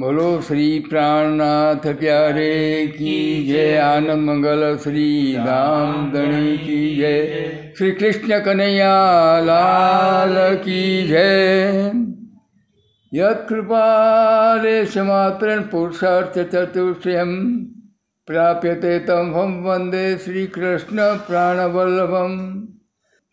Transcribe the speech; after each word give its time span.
બોલો 0.00 0.42
શ્રી 0.46 0.86
પ્રાણનાથ 0.90 1.86
પ્યારે 1.86 2.94
કી 2.98 3.46
જય 3.46 3.76
આનંદ 3.76 4.10
મંગલ 4.10 4.76
શ્રી 4.76 5.38
રામ 5.46 6.10
ધણી 6.10 6.56
કી 6.56 6.96
જય. 6.96 7.50
શ્રી 7.78 7.90
કૃષ્ણ 7.90 8.38
કનૈયા 8.38 9.42
લાલ 9.44 10.56
કી 10.56 11.06
જય. 11.06 11.90
યત્કૃપાલેશમાત્રેણ 13.14 15.62
પુરુષાર્થ 15.62 16.38
ચતુષ્યમ 16.38 17.64
પ્રાપ્યતે 18.26 18.98
તમહમ 18.98 19.62
વંદે 19.62 20.16
શ્રી 20.16 20.46
કૃષ્ણ 20.46 21.16
પ્રાણવલ્લભમ. 21.16 22.62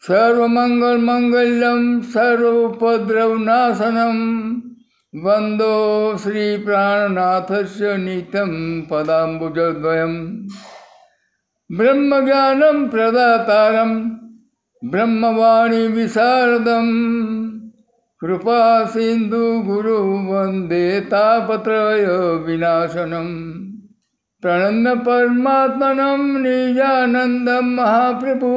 સર્વમંગલમંગલ્યમ 0.07 2.01
સર્વોપદ્રવનાશનમ 2.01 4.17
વંદો 5.13 6.17
શ્રી 6.17 6.59
પ્રાણનાથસ્ય 6.59 7.91
નીતમ 7.97 8.51
પદાંબુજદ્વયમ 8.89 10.15
બ્રહ્મજ્ઞાનમ 11.69 12.79
પ્રદાતારમ 12.89 13.93
બ્રહ્મવાણી 14.81 15.93
વિશારદમ 15.93 16.89
કૃપા 18.21 18.75
સિંધુ 18.87 19.41
ગુરુ 19.63 19.97
વંદે 20.25 20.83
તાપત્રય 21.07 22.19
વિનાશનમ 22.43 23.31
પ્રણન્ન 24.43 25.03
પરમાત્મનમ 25.03 26.23
નિજાનંદમ 26.41 27.67
મહાપ્રભુ 27.71 28.53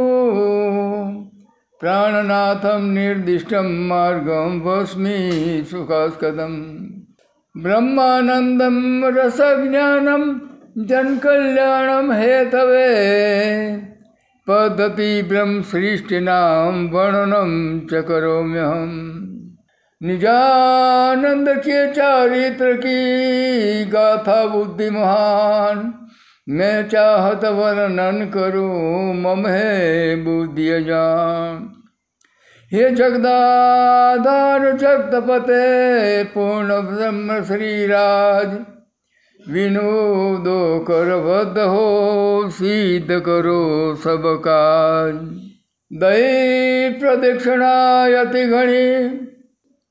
પ્રાણનાથમ 1.81 2.89
નિર્દિષ્ટમ 2.89 3.89
માર્ગમ 3.89 4.61
ભસ્મી 4.61 5.31
સુખાસ્કદમ. 5.71 6.77
બ્રહ્માનંદમ 7.63 9.05
રસજ્ઞાનમ 9.07 10.41
જનકલ્યાણમ 10.77 12.13
હેતવે. 12.13 12.97
પદ્ધતિ 14.47 15.23
બ્રહ્મસૃષ્ટિનામ 15.23 16.91
વર્ણનમ 16.91 17.79
ચ 17.87 17.95
કરોમ્યહમ. 17.95 19.11
નિજાનંદ 20.03 21.49
કે 21.49 21.93
ચારિત્ર 21.93 22.77
કી 22.77 23.85
ગાથા 23.85 24.47
બુદ્ધિ 24.47 24.91
મહાન. 24.91 26.00
મેં 26.53 26.89
ચાહત 26.89 27.45
વર્ણન 27.45 28.31
કરું, 28.31 29.17
મમહે 29.17 30.15
બુદ્ધિ 30.17 30.85
જાણ 30.85 31.61
હે 32.73 32.91
જગદાધાર 32.91 34.65
જગતપતે, 34.77 35.63
પૂર્ણ 36.25 36.81
બ્રહ્મ 36.81 37.43
શ્રીરાજ. 37.43 38.51
વિનોદો 39.53 40.79
કરવદ 40.79 41.59
હો, 41.59 41.87
સિદ્ધ 42.49 43.13
કરો 43.25 43.95
સબ 43.95 44.37
કાજ 44.45 45.15
દૈ 45.91 46.93
પ્રદક્ષિણાયતિ 47.01 48.45
ઘણી 48.45 49.27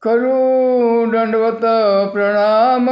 કરું 0.02 1.12
દંડવત 1.12 1.66
પ્રણામ. 2.14 2.88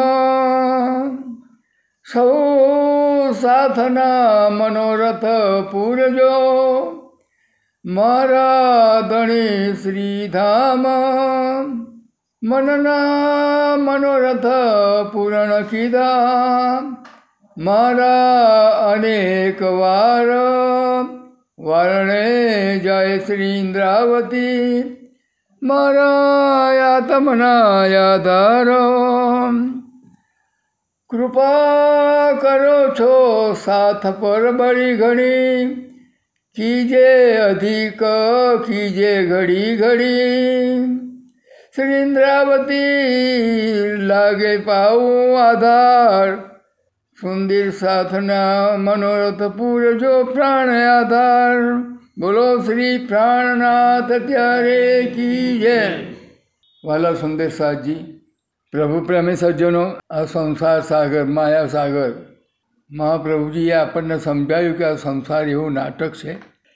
સૌ 2.13 3.33
સાથના 3.33 4.49
મનોરથ 4.49 5.25
પૂરજો. 5.71 6.35
મારા 7.85 9.01
ધણી 9.01 9.73
શ્રીધામ, 9.73 10.85
મનના 12.43 13.75
મનોરથ 13.77 14.47
પૂરણ 15.13 15.63
કીધા 15.63 16.81
મારા 17.57 18.69
અનેક 18.69 19.61
વાર, 19.61 20.29
વારણે 21.59 22.25
જય 22.83 23.17
શ્રી 23.17 23.49
ઇન્દ્રાવતી. 23.49 24.83
મારા 25.61 26.73
યાતમના 26.73 27.85
યાદારો 27.85 28.83
કૃપા 31.09 32.31
કરો 32.41 32.89
છો, 32.89 33.53
સાથ 33.65 34.07
પર 34.07 34.51
બળી 34.51 34.95
ઘણી. 34.95 35.65
કીજે 36.55 37.37
અધિક, 37.37 38.03
કીજે 38.65 39.25
ઘડી 39.25 39.77
ઘડી. 39.77 40.17
શ્રીન્દ્રાવતી, 41.75 42.81
લાગે 43.97 44.57
પાઉં 44.57 45.49
આધાર. 45.49 46.35
સુંદર 47.21 47.69
સાથના 47.69 48.77
મનોરથ 48.77 49.43
પૂરજો 49.43 50.23
પ્રાણ 50.23 50.69
આધાર. 50.69 51.73
બોલો 52.17 52.59
શ્રી 52.59 52.97
પ્રાણનાથ, 52.97 54.11
ત્યારે 54.11 55.11
કી 55.15 55.59
જય 55.59 55.81
વાલા 56.85 57.13
સાહજી 57.57 58.16
પ્રભુ 58.77 58.97
પ્રેમી 59.01 59.35
સજ્જનો 59.35 59.83
આ 60.09 60.25
સંસાર 60.25 60.81
સાગર, 60.81 61.23
માયા 61.27 61.67
સાગર. 61.67 62.09
મહાપ્રભુજીએ 62.91 63.71
આપણને 63.73 64.17
સમજાવ્યું 64.17 64.75
કે 64.77 64.83
આ 64.83 64.95
સંસાર 64.95 65.45
એવું 65.47 65.71
નાટક 65.73 66.11
છે. 66.15 66.35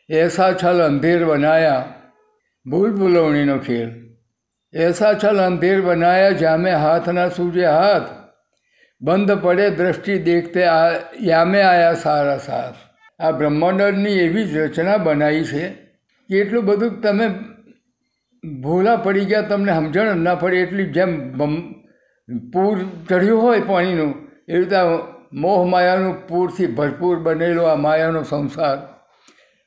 એસા 0.10 0.48
છલ 0.54 0.82
અંધેર 0.82 1.20
બનાયા 1.26 1.84
ભૂલ 2.66 2.92
ભૂલવણીનો 2.92 3.58
ખેલ. 3.58 3.92
એસા 4.74 5.14
છલ 5.14 5.42
અંધેર 5.42 5.78
બનાયા 5.82 6.40
જામે 6.42 6.72
હાથના 6.76 7.28
સૂજે 7.30 7.66
હાથ. 7.66 8.10
બંધ 9.02 9.38
પડે 9.42 9.70
દ્રષ્ટિ 9.70 10.18
દેખતે 10.20 10.66
આ 10.66 10.90
યામે 11.22 11.62
આયા 11.62 12.02
સારા 12.06 12.38
સાથ 12.38 12.80
આ 13.20 13.32
બ્રહ્માંડની 13.32 14.18
એવી 14.20 14.46
જ 14.46 14.58
રચના 14.58 14.98
બનાવી 14.98 15.44
છે 15.44 15.64
કે 16.30 16.36
એટલું 16.40 16.66
બધું 16.66 17.02
તમે 17.02 17.30
ભૂલા 18.64 18.98
પડી 18.98 19.26
ગયા, 19.26 19.42
તમને 19.42 19.72
સમજણ 19.72 20.18
ના 20.20 20.36
પડે 20.36 20.62
એટલી 20.62 20.90
જેમ 20.92 21.16
પૂર 22.54 22.78
ચઢ્યું 23.10 23.42
હોય 23.42 23.60
પાણીનું 23.62 24.14
એ 24.48 24.58
રીતે 24.58 24.78
મોહ 25.34 25.60
માયાનું 25.66 26.28
પૂરથી 26.28 26.68
ભરપૂર 26.68 27.20
બનેલો 27.20 27.64
આ 27.64 27.76
માયાનો 27.76 28.24
સંસાર. 28.24 28.78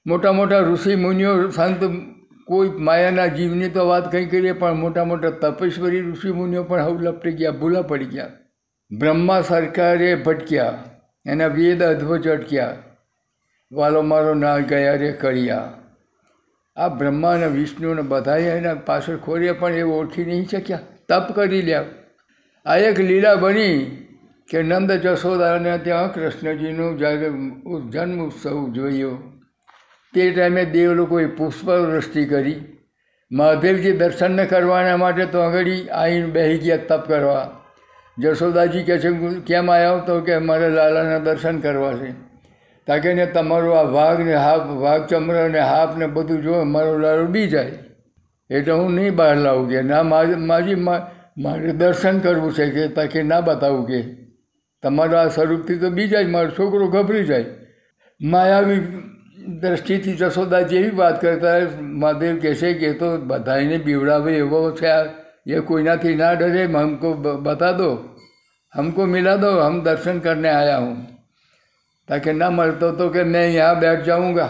મોટા 0.06 0.32
મોટા 0.32 0.58
ઋષિ 0.58 0.96
મુનિઓ, 0.96 1.50
સંત 1.50 1.80
કોઈ 2.46 2.68
માયાના 2.68 3.26
જીવની 3.26 3.68
તો 3.68 3.86
વાત 3.88 4.12
કંઈ 4.12 4.26
કરીએ, 4.26 4.52
પણ 4.52 4.74
મોટા 4.74 5.04
મોટા 5.04 5.30
તપેશ્વરી 5.30 6.02
ઋષિ 6.10 6.32
મુનિઓ 6.32 6.62
પણ 6.62 6.82
હવે 6.82 7.04
લપટી 7.04 7.32
ગયા, 7.32 7.50
ભૂલા 7.50 7.82
પડી 7.82 8.04
ગયા. 8.04 8.30
બ્રહ્મા 8.90 9.40
સરકારે 9.40 10.14
ભટક્યા, 10.14 10.78
એના 11.26 11.46
વેદ 11.46 11.82
અદ્ભુત 11.82 12.28
અટક્યા 12.28 12.76
વાલો 13.72 14.02
મારો 14.02 14.34
ના 14.34 14.58
ગયા 14.58 14.94
રે 14.94 15.12
કળિયા. 15.12 15.72
આ 16.76 16.88
બ્રહ્મા 16.88 17.30
અને 17.30 17.46
વિષ્ણુને 17.46 18.02
બધાએ 18.02 18.56
એના 18.58 18.74
પાછળ 18.74 19.16
ખોર્યા, 19.16 19.52
પણ 19.52 19.72
એ 19.72 19.82
ઓળખી 19.82 20.24
નહીં 20.24 20.48
શક્યા. 20.48 20.78
તપ 21.08 21.32
કરી 21.32 21.62
લ્યા. 21.62 21.84
આ 22.66 22.76
એક 22.78 22.98
લીલા 23.00 23.34
બની 23.34 23.80
કે 24.50 24.62
નંદ 24.62 24.92
જશોદાને 24.92 25.72
ત્યાં 25.78 26.12
કૃષ્ણજીનું 26.14 26.98
જ્યારે 26.98 27.28
જન્મ 27.92 28.20
ઉત્સવ 28.26 28.70
જોયો. 28.72 29.10
તે 30.14 30.30
ટાઈમે 30.30 30.64
દેવ 30.64 30.94
લોકોએ 30.94 31.26
પુષ્પવૃષ્ટિ 31.26 32.24
કરી. 32.24 32.60
મહાદેવજી 33.30 33.92
દર્શન 33.92 34.44
કરવાના 34.44 34.96
માટે 34.96 35.26
તો 35.26 35.38
આગળ 35.38 35.70
આવીને 35.92 36.26
બેસી 36.26 36.58
ગયા 36.58 36.76
તપ 36.88 37.08
કરવા. 37.08 37.50
જશોદાજી 38.18 38.82
કહે 38.82 38.96
છે 38.98 39.10
કેમ 39.46 39.70
આવ્યા 39.70 39.98
તો 39.98 40.20
કે 40.20 40.38
મારે 40.38 40.68
લાલાના 40.68 41.18
દર્શન 41.18 41.58
કરવા 41.58 41.92
છે. 41.92 42.10
તાકે 42.86 43.10
ને 43.14 43.26
તમારું 43.26 43.78
આ 43.78 43.82
વાઘ 43.82 44.20
ને 44.20 44.34
હાફ 44.34 44.70
વાઘ 44.84 45.04
ચમ્ર 45.06 45.36
ને 45.48 45.60
હાફ 45.72 45.96
ને 45.96 46.06
બધું 46.06 46.42
જો 46.42 46.64
મારો 46.64 46.96
લાડુ 46.98 47.26
બી 47.26 47.46
જાય. 47.48 47.72
એટલે 48.50 48.72
હું 48.72 48.90
નહીં 48.94 49.14
બહાર 49.14 49.36
લાવું 49.36 49.70
કે, 49.70 49.82
ના 49.82 50.02
માજી 50.02 50.74
મારે 51.36 51.72
દર્શન 51.72 52.18
કરવું 52.18 52.54
છે 52.54 52.70
કે 52.70 52.88
તા 52.88 53.22
ના 53.22 53.40
બતાવું 53.40 53.86
કે? 53.86 54.04
તમારા 54.82 55.20
આ 55.20 55.28
સ્વરૂપથી 55.28 55.78
તો 55.78 55.90
બીજા 55.90 56.22
જ 56.22 56.26
મારો 56.26 56.50
છોકરો 56.50 56.88
ગભરી 56.88 57.24
જાય. 57.24 57.44
માયાવી 58.20 58.80
દ્રષ્ટિથી 59.60 60.12
જશોદા 60.12 60.60
જેવી 60.60 60.90
વાત 60.90 61.20
કરતા 61.20 61.80
મહાદેવ 61.80 62.38
કહેશે 62.38 62.74
કે 62.74 62.92
તો 62.92 63.16
બધાને 63.16 63.78
બીવડાવે 63.78 64.36
એવો 64.36 64.70
છે 64.70 64.86
આ. 64.86 65.04
એ 65.46 65.60
કોઈનાથી 65.60 66.14
ના 66.14 66.32
ડરે 66.32 66.64
હમકો 66.64 67.14
બતા 67.14 67.72
દો 67.72 67.96
હમકો 68.76 69.04
મિલા 69.04 69.36
દો 69.36 69.60
હમ 69.60 69.80
દર્શન 69.80 70.18
કરને 70.18 70.48
આયા 70.48 70.78
હું. 70.78 70.96
તાકે 72.08 72.32
ના 72.32 72.50
મળતો 72.50 72.92
તો 72.92 73.08
કે 73.08 73.22
મેં 73.22 73.42
અહીંયા 73.42 73.74
બેઠ 73.74 74.02
જાઉંગા. 74.02 74.48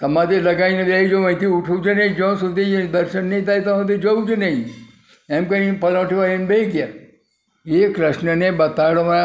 સમાધિ 0.00 0.40
લગાવીને 0.40 0.84
બેસી 0.84 1.08
જાઉં, 1.08 1.24
અહીંથી 1.24 1.46
ઉઠવું 1.46 1.82
જ 1.82 1.88
નહીં, 1.88 2.16
જ્યાં 2.16 2.36
સુધી 2.36 2.86
દર્શન 2.86 3.24
નહીં 3.24 3.44
થાય 3.44 3.60
તો 3.60 3.78
સુધી 3.78 3.98
જવું 3.98 4.26
જ 4.26 4.30
નહીં. 4.30 4.85
એમ 5.28 5.44
કરીને 5.44 5.78
પલોઠવા 5.80 6.26
એને 6.26 6.44
બેસી 6.44 6.70
ગયા. 6.70 6.88
એ 7.66 7.88
કૃષ્ણને 7.92 8.50
બતાડવા 8.50 9.22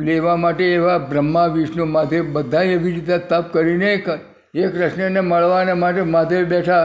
લેવા 0.00 0.36
માટે 0.36 0.64
એવા 0.74 0.98
બ્રહ્મા, 0.98 1.46
વિષ્ણુ, 1.46 1.84
મહાદેવ 1.84 2.24
બધા 2.32 2.62
એવી 2.62 2.92
રીતે 2.92 3.18
તપ 3.18 3.44
કરીને 3.52 3.92
એ 4.54 4.66
કૃષ્ણને 4.66 5.20
મળવાને 5.20 5.72
માટે 5.72 6.02
મહાદેવ 6.02 6.44
બેઠા. 6.44 6.84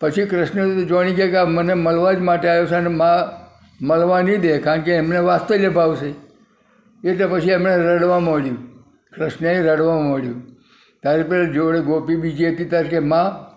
પછી 0.00 0.24
કૃષ્ણ 0.24 0.84
જોણી 0.84 1.14
ગયા 1.14 1.44
કે 1.44 1.50
મને 1.50 1.74
મળવા 1.74 2.12
જ 2.12 2.18
માટે 2.18 2.48
આવ્યો 2.48 2.66
છે 2.66 2.74
અને 2.74 2.88
મા 2.88 3.40
મળવા 3.82 4.20
નહીં 4.20 4.40
દે, 4.40 4.58
કારણ 4.58 4.80
કે 4.80 4.92
એમને 4.94 5.18
વાસ્તવ્ય 5.18 5.68
ભાવ 5.68 5.96
છે. 5.96 6.10
એટલે 7.04 7.26
પછી 7.26 7.50
એમણે 7.50 7.76
રડવા 7.76 8.18
માંડ્યું. 8.18 8.58
કૃષ્ણએ 9.12 9.62
રડવા 9.62 9.98
માંડ્યું. 10.00 10.42
તારે 11.02 11.22
પેલા 11.22 11.52
જોડે 11.52 11.80
ગોપી 11.80 12.16
બીજી 12.16 12.48
હતી 12.48 12.64
ત્યારે 12.64 12.88
કે, 12.88 12.98
માં 12.98 13.53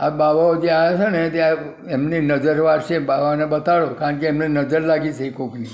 આ 0.00 0.10
બાવાઓ 0.10 0.56
જે 0.56 0.70
આવ્યા 0.70 0.98
છે 0.98 1.10
ને, 1.10 1.30
ત્યાં 1.30 1.56
એમની 1.88 2.20
નજર 2.20 2.60
વાળશે 2.60 2.98
બાવાને 2.98 3.46
બતાડો, 3.46 3.86
કારણ 3.86 4.18
કે 4.18 4.26
એમને 4.26 4.48
નજર 4.48 4.80
લાગી 4.80 5.12
છે 5.12 5.30
કોકની. 5.30 5.66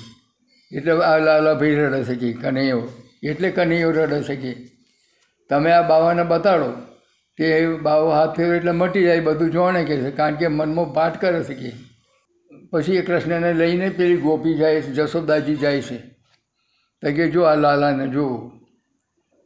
એટલે 0.76 0.92
આ 0.92 1.18
લાલાભાઈ 1.18 1.74
રડે 1.74 2.04
છે 2.04 2.14
કે 2.14 2.32
કનૈયો, 2.32 2.82
એટલે 3.22 3.50
કનૈયો 3.50 3.90
રડે 3.90 4.22
છે 4.22 4.36
કે. 4.36 4.52
તમે 5.50 5.70
આ 5.70 5.82
બાવાને 5.82 6.22
બતાડો, 6.22 6.72
તે 7.36 7.66
બાવો 7.76 8.10
હાથ 8.10 8.36
ફેરો 8.36 8.52
એટલે 8.52 8.70
મટી 8.70 9.02
જાય, 9.02 9.20
બધું 9.20 9.50
જોણે 9.50 9.84
કે 9.84 9.96
છે, 9.96 10.10
કારણ 10.10 10.34
કે 10.34 10.46
મનમાં 10.48 10.94
પાઠ 10.94 11.20
કરે 11.20 11.44
છે 11.44 11.54
કે. 11.54 11.72
પછી 12.70 12.96
એ 12.96 13.02
કૃષ્ણને 13.02 13.52
લઈને 13.52 13.88
પેલી 13.88 14.16
ગોપી 14.16 14.54
જાય 14.54 14.80
છે, 14.80 14.86
જશોદાજી 14.86 15.56
જાય 15.56 15.82
છે. 15.82 15.98
તો 17.02 17.10
કે 17.10 17.30
જો 17.30 17.42
આ 17.42 17.54
લાલાને 17.54 18.08
જુઓ. 18.08 18.48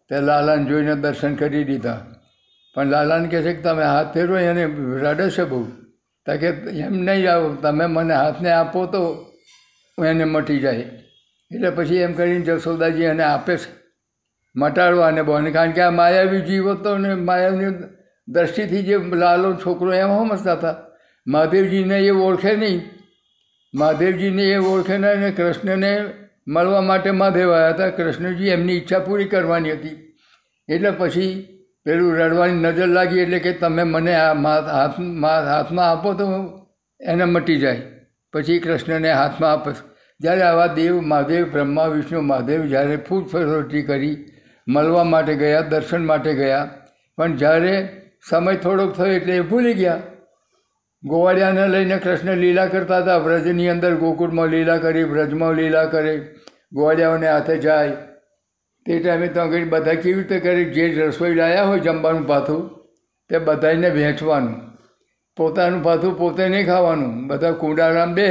તે 0.08 0.20
લાલાને 0.20 0.64
જોઈને 0.64 0.94
દર્શન 0.94 1.34
કરી 1.34 1.64
દીધા. 1.64 2.06
પણ 2.74 2.86
લાલાને 2.86 3.28
કહે 3.28 3.42
છે 3.42 3.52
કે 3.52 3.62
તમે 3.62 3.84
હાથ 3.84 4.14
ફેરવો, 4.14 4.36
એને 4.36 4.64
રડે 5.00 5.30
છે 5.30 5.44
બહુ. 5.44 5.64
તો 6.26 6.36
કે 6.36 6.46
એમ 6.70 6.92
નહીં 6.92 7.32
આવો, 7.32 7.54
તમે 7.54 7.86
મને 7.86 8.14
હાથને 8.14 8.50
આપો 8.50 8.86
તો 8.86 9.26
એને 10.04 10.24
મટી 10.24 10.58
જાય. 10.58 10.76
એટલે 11.54 11.70
પછી 11.70 11.96
એમ 11.96 12.12
કરીને 12.12 12.40
જશોદાજી 12.40 13.02
એને 13.02 13.22
આપે 13.22 13.56
છે. 13.56 13.80
મટાડવાને 14.56 15.22
બોને, 15.22 15.50
કારણ 15.50 15.70
કે 15.70 15.80
આ 15.80 15.90
માયાવી 15.90 16.40
જીવ 16.40 16.70
હતો 16.70 16.98
ને 16.98 17.14
માયાની 17.14 17.64
દ્રષ્ટિથી 18.28 18.82
જે 18.82 18.98
લાલો 18.98 19.54
છોકરો 19.54 19.92
એમ 19.92 20.08
સમજતા 20.08 20.52
હતા? 20.52 20.76
મહાદેવજીને 21.26 21.98
એ 21.98 22.10
ઓળખે 22.10 22.56
નહીં. 22.56 22.82
મહાદેવજીને 23.74 24.42
એ 24.42 24.56
ઓળખે 24.56 24.98
નહીં 24.98 25.12
અને 25.12 25.30
કૃષ્ણને 25.30 26.04
મળવા 26.48 26.80
માટે 26.80 27.10
મહાદેવ 27.10 27.52
આવ્યા 27.52 27.68
હતા. 27.68 27.88
કૃષ્ણજી 27.88 28.48
એમની 28.48 28.72
ઈચ્છા 28.72 28.98
પૂરી 28.98 29.24
કરવાની 29.24 29.72
હતી. 29.72 30.16
એટલે 30.68 30.90
પછી 30.90 31.56
પેલું 31.84 32.16
રડવાની 32.16 32.54
નજર 32.54 32.86
લાગી 32.86 33.18
એટલે 33.18 33.38
કે 33.38 33.52
તમે 33.52 33.82
મને 33.82 34.14
આ 34.14 34.32
હાથ 34.32 35.00
હાથમાં 35.48 35.90
આપો 35.90 36.12
તો 36.14 36.26
એને 37.00 37.24
મટી 37.24 37.58
જાય. 37.58 37.82
પછી 38.32 38.58
કૃષ્ણને 38.58 39.12
હાથમાં 39.12 39.52
આપે. 39.52 39.72
જ્યારે 40.20 40.42
આવા 40.42 40.66
દેવ 40.66 41.00
મહાદેવ, 41.00 41.50
બ્રહ્મા, 41.52 41.86
વિષ્ણુ, 41.86 42.20
મહાદેવ 42.20 42.66
જ્યારે 42.66 42.96
ફૂડ 42.96 43.24
ફેસોટી 43.24 43.82
કરી 43.82 44.26
મળવા 44.68 45.04
માટે 45.04 45.34
ગયા, 45.34 45.60
દર્શન 45.60 46.06
માટે 46.06 46.34
ગયા, 46.34 46.68
પણ 47.16 47.36
જ્યારે 47.36 47.88
સમય 48.28 48.56
થોડોક 48.56 48.96
થયો 48.96 49.06
એટલે 49.06 49.36
એ 49.36 49.40
ભૂલી 49.40 49.74
ગયા. 49.74 50.02
ગોવાળિયાને 51.02 51.68
લઈને 51.68 51.98
કૃષ્ણ 51.98 52.36
લીલા 52.36 52.66
કરતા 52.66 52.98
હતા. 52.98 53.16
વ્રજની 53.16 53.68
અંદર 53.68 53.94
ગોકુળમાં 53.94 54.46
લીલા 54.46 54.76
કરી, 54.76 55.04
વ્રજમાં 55.04 55.52
લીલા 55.52 55.84
કરે. 55.84 56.16
ગોવાળિયાઓને 56.72 57.28
હાથે 57.28 57.58
જાય. 57.58 57.96
તે 58.86 58.98
ટાઈમે 59.00 59.28
તો 59.34 59.40
આગળ 59.40 59.68
બધા 59.74 60.00
કેવી 60.02 60.18
રીતે 60.20 60.36
કરે, 60.40 60.64
જે 60.74 60.84
રસોઈ 61.08 61.34
લાવ્યા 61.34 61.68
હોય 61.70 61.84
જમવાનું 61.86 62.26
પાથું, 62.32 62.62
તે 63.30 63.36
બધાને 63.46 63.88
વહેંચવાનું 63.96 64.56
પોતાનું 65.36 65.82
પાથું 65.82 66.14
પોતે 66.16 66.44
નહીં 66.48 66.66
ખાવાનું. 66.66 67.12
બધા 67.28 67.58
કુંડારામ 67.60 68.14
બે 68.14 68.26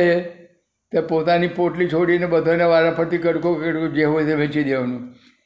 તે 0.94 1.02
પોતાની 1.12 1.56
પોટલી 1.58 1.90
છોડીને 1.94 2.28
બધાને 2.34 2.66
વારાફરતી 2.74 3.22
કડકો 3.24 3.50
કડકો 3.56 3.88
જે 3.96 4.06
હોય 4.12 4.26
તે 4.26 4.36
વેચી 4.42 4.64
દેવાનું. 4.64 5.04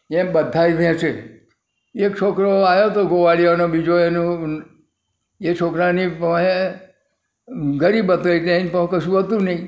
એમ 0.10 0.28
બધા 0.36 0.70
વહેંચે 0.80 1.12
એક 1.96 2.14
છોકરો 2.22 2.50
આવ્યો 2.62 2.90
હતો 2.90 3.02
ગોવાળિયાનો, 3.12 3.68
બીજો 3.68 4.00
એનું, 4.00 4.64
એ 5.42 5.54
છોકરાની 5.60 6.10
પાસે 6.22 6.54
ગરીબ 7.82 8.12
હતો 8.12 8.30
એટલે 8.30 8.54
એની 8.58 8.74
પાસે 8.76 8.90
કશું 8.92 9.24
હતું 9.24 9.44
નહીં. 9.48 9.62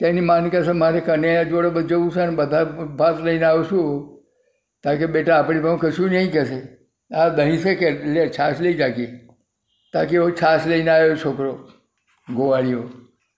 તેની 0.00 0.26
માન 0.30 0.48
કહેશે 0.50 0.72
મારે 0.82 1.00
કનૈયા 1.08 1.50
જોડે 1.50 1.82
જવું 1.90 2.10
છે 2.14 2.26
ને, 2.26 2.34
બધા 2.40 2.64
ભાત 2.98 3.22
લઈને 3.26 3.46
આવશું 3.50 4.09
તાકે 4.84 5.06
બેટા, 5.06 5.38
આપણી 5.38 5.60
પાસે 5.60 5.90
કશું 5.90 6.10
નહીં 6.10 6.32
કહેશે 6.32 6.58
આ 7.10 7.28
દહીં 7.28 7.58
છે 7.58 7.74
કે, 7.74 7.90
લે, 7.90 8.28
છાશ 8.28 8.60
લઈ 8.60 8.74
જાગી 8.74 9.10
તાકે 9.94 10.16
એવો 10.16 10.30
છાશ 10.30 10.66
લઈને 10.66 10.90
આવ્યો 10.90 11.16
છોકરો, 11.16 11.52
ગોવાળીઓ. 12.28 12.82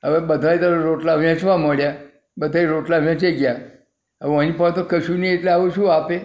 હવે 0.03 0.19
બધાએ 0.19 0.59
તો 0.59 0.73
રોટલા 0.75 1.15
વેચવા 1.15 1.57
મળ્યા. 1.57 1.95
બધાએ 2.39 2.65
રોટલા 2.65 2.99
વેચી 2.99 3.33
ગયા. 3.33 3.61
હવે 4.23 4.37
અહીં 4.37 4.57
પણ 4.57 4.71
તો 4.71 4.85
કશું 4.85 5.19
નહીં 5.19 5.35
એટલે 5.35 5.51
આવું 5.51 5.71
શું 5.71 5.95
આપે? 5.95 6.21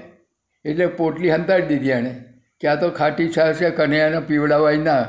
એટલે 0.65 0.87
પોટલી 0.87 1.31
હંતાડી 1.31 1.67
દીધી 1.67 1.89
એણે. 1.89 2.13
કે 2.61 2.67
આ 2.67 2.75
તો 2.75 2.89
ખાટી 2.89 3.29
છાશ 3.37 3.55
છે, 3.55 3.69
કનૈયાને 3.69 4.19
પીવડાવાય 4.19 4.77
ના. 4.77 5.05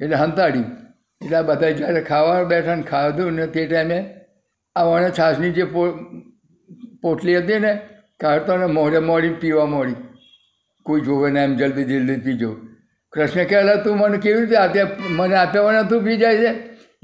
એટલે 0.00 0.16
હંતાડી 0.16 0.64
એટલે 1.20 1.36
આ 1.36 1.42
બધા 1.42 1.70
જ્યારે 1.70 2.00
ખાવા 2.00 2.44
બેઠા 2.44 2.74
ને 2.74 2.82
ખાધું 2.82 3.32
ને 3.32 3.46
તે 3.46 3.66
ટાઈમે 3.66 3.98
આ 4.76 4.84
વણે 4.84 5.10
છાશની 5.10 5.50
જે 5.50 5.64
પો, 5.64 5.82
પોટલી 7.02 7.36
હતી 7.36 7.58
ને 7.58 7.72
કાઢતો 8.20 8.56
ને 8.56 8.66
મોડે 8.66 8.98
મોડી 9.00 9.32
પીવા 9.40 9.66
મોડી. 9.66 9.94
કોઈ 10.86 11.00
જોવે 11.00 11.30
ને 11.30 11.44
એમ 11.44 11.54
જલ્દી 11.56 11.84
જલ્દી 11.84 12.16
પીજો 12.16 12.50
કૃષ્ણ 13.12 13.44
કહેલા 13.44 13.76
તું 13.76 13.98
મને 13.98 14.18
કેવી 14.18 14.40
રીતે 14.40 14.56
આપ્યા 14.56 14.86
મને 15.10 15.36
આપ્યા 15.36 15.62
વણે 15.62 15.82
તું 15.88 16.04
પી 16.04 16.16
જાય 16.16 16.36
છે? 16.36 16.52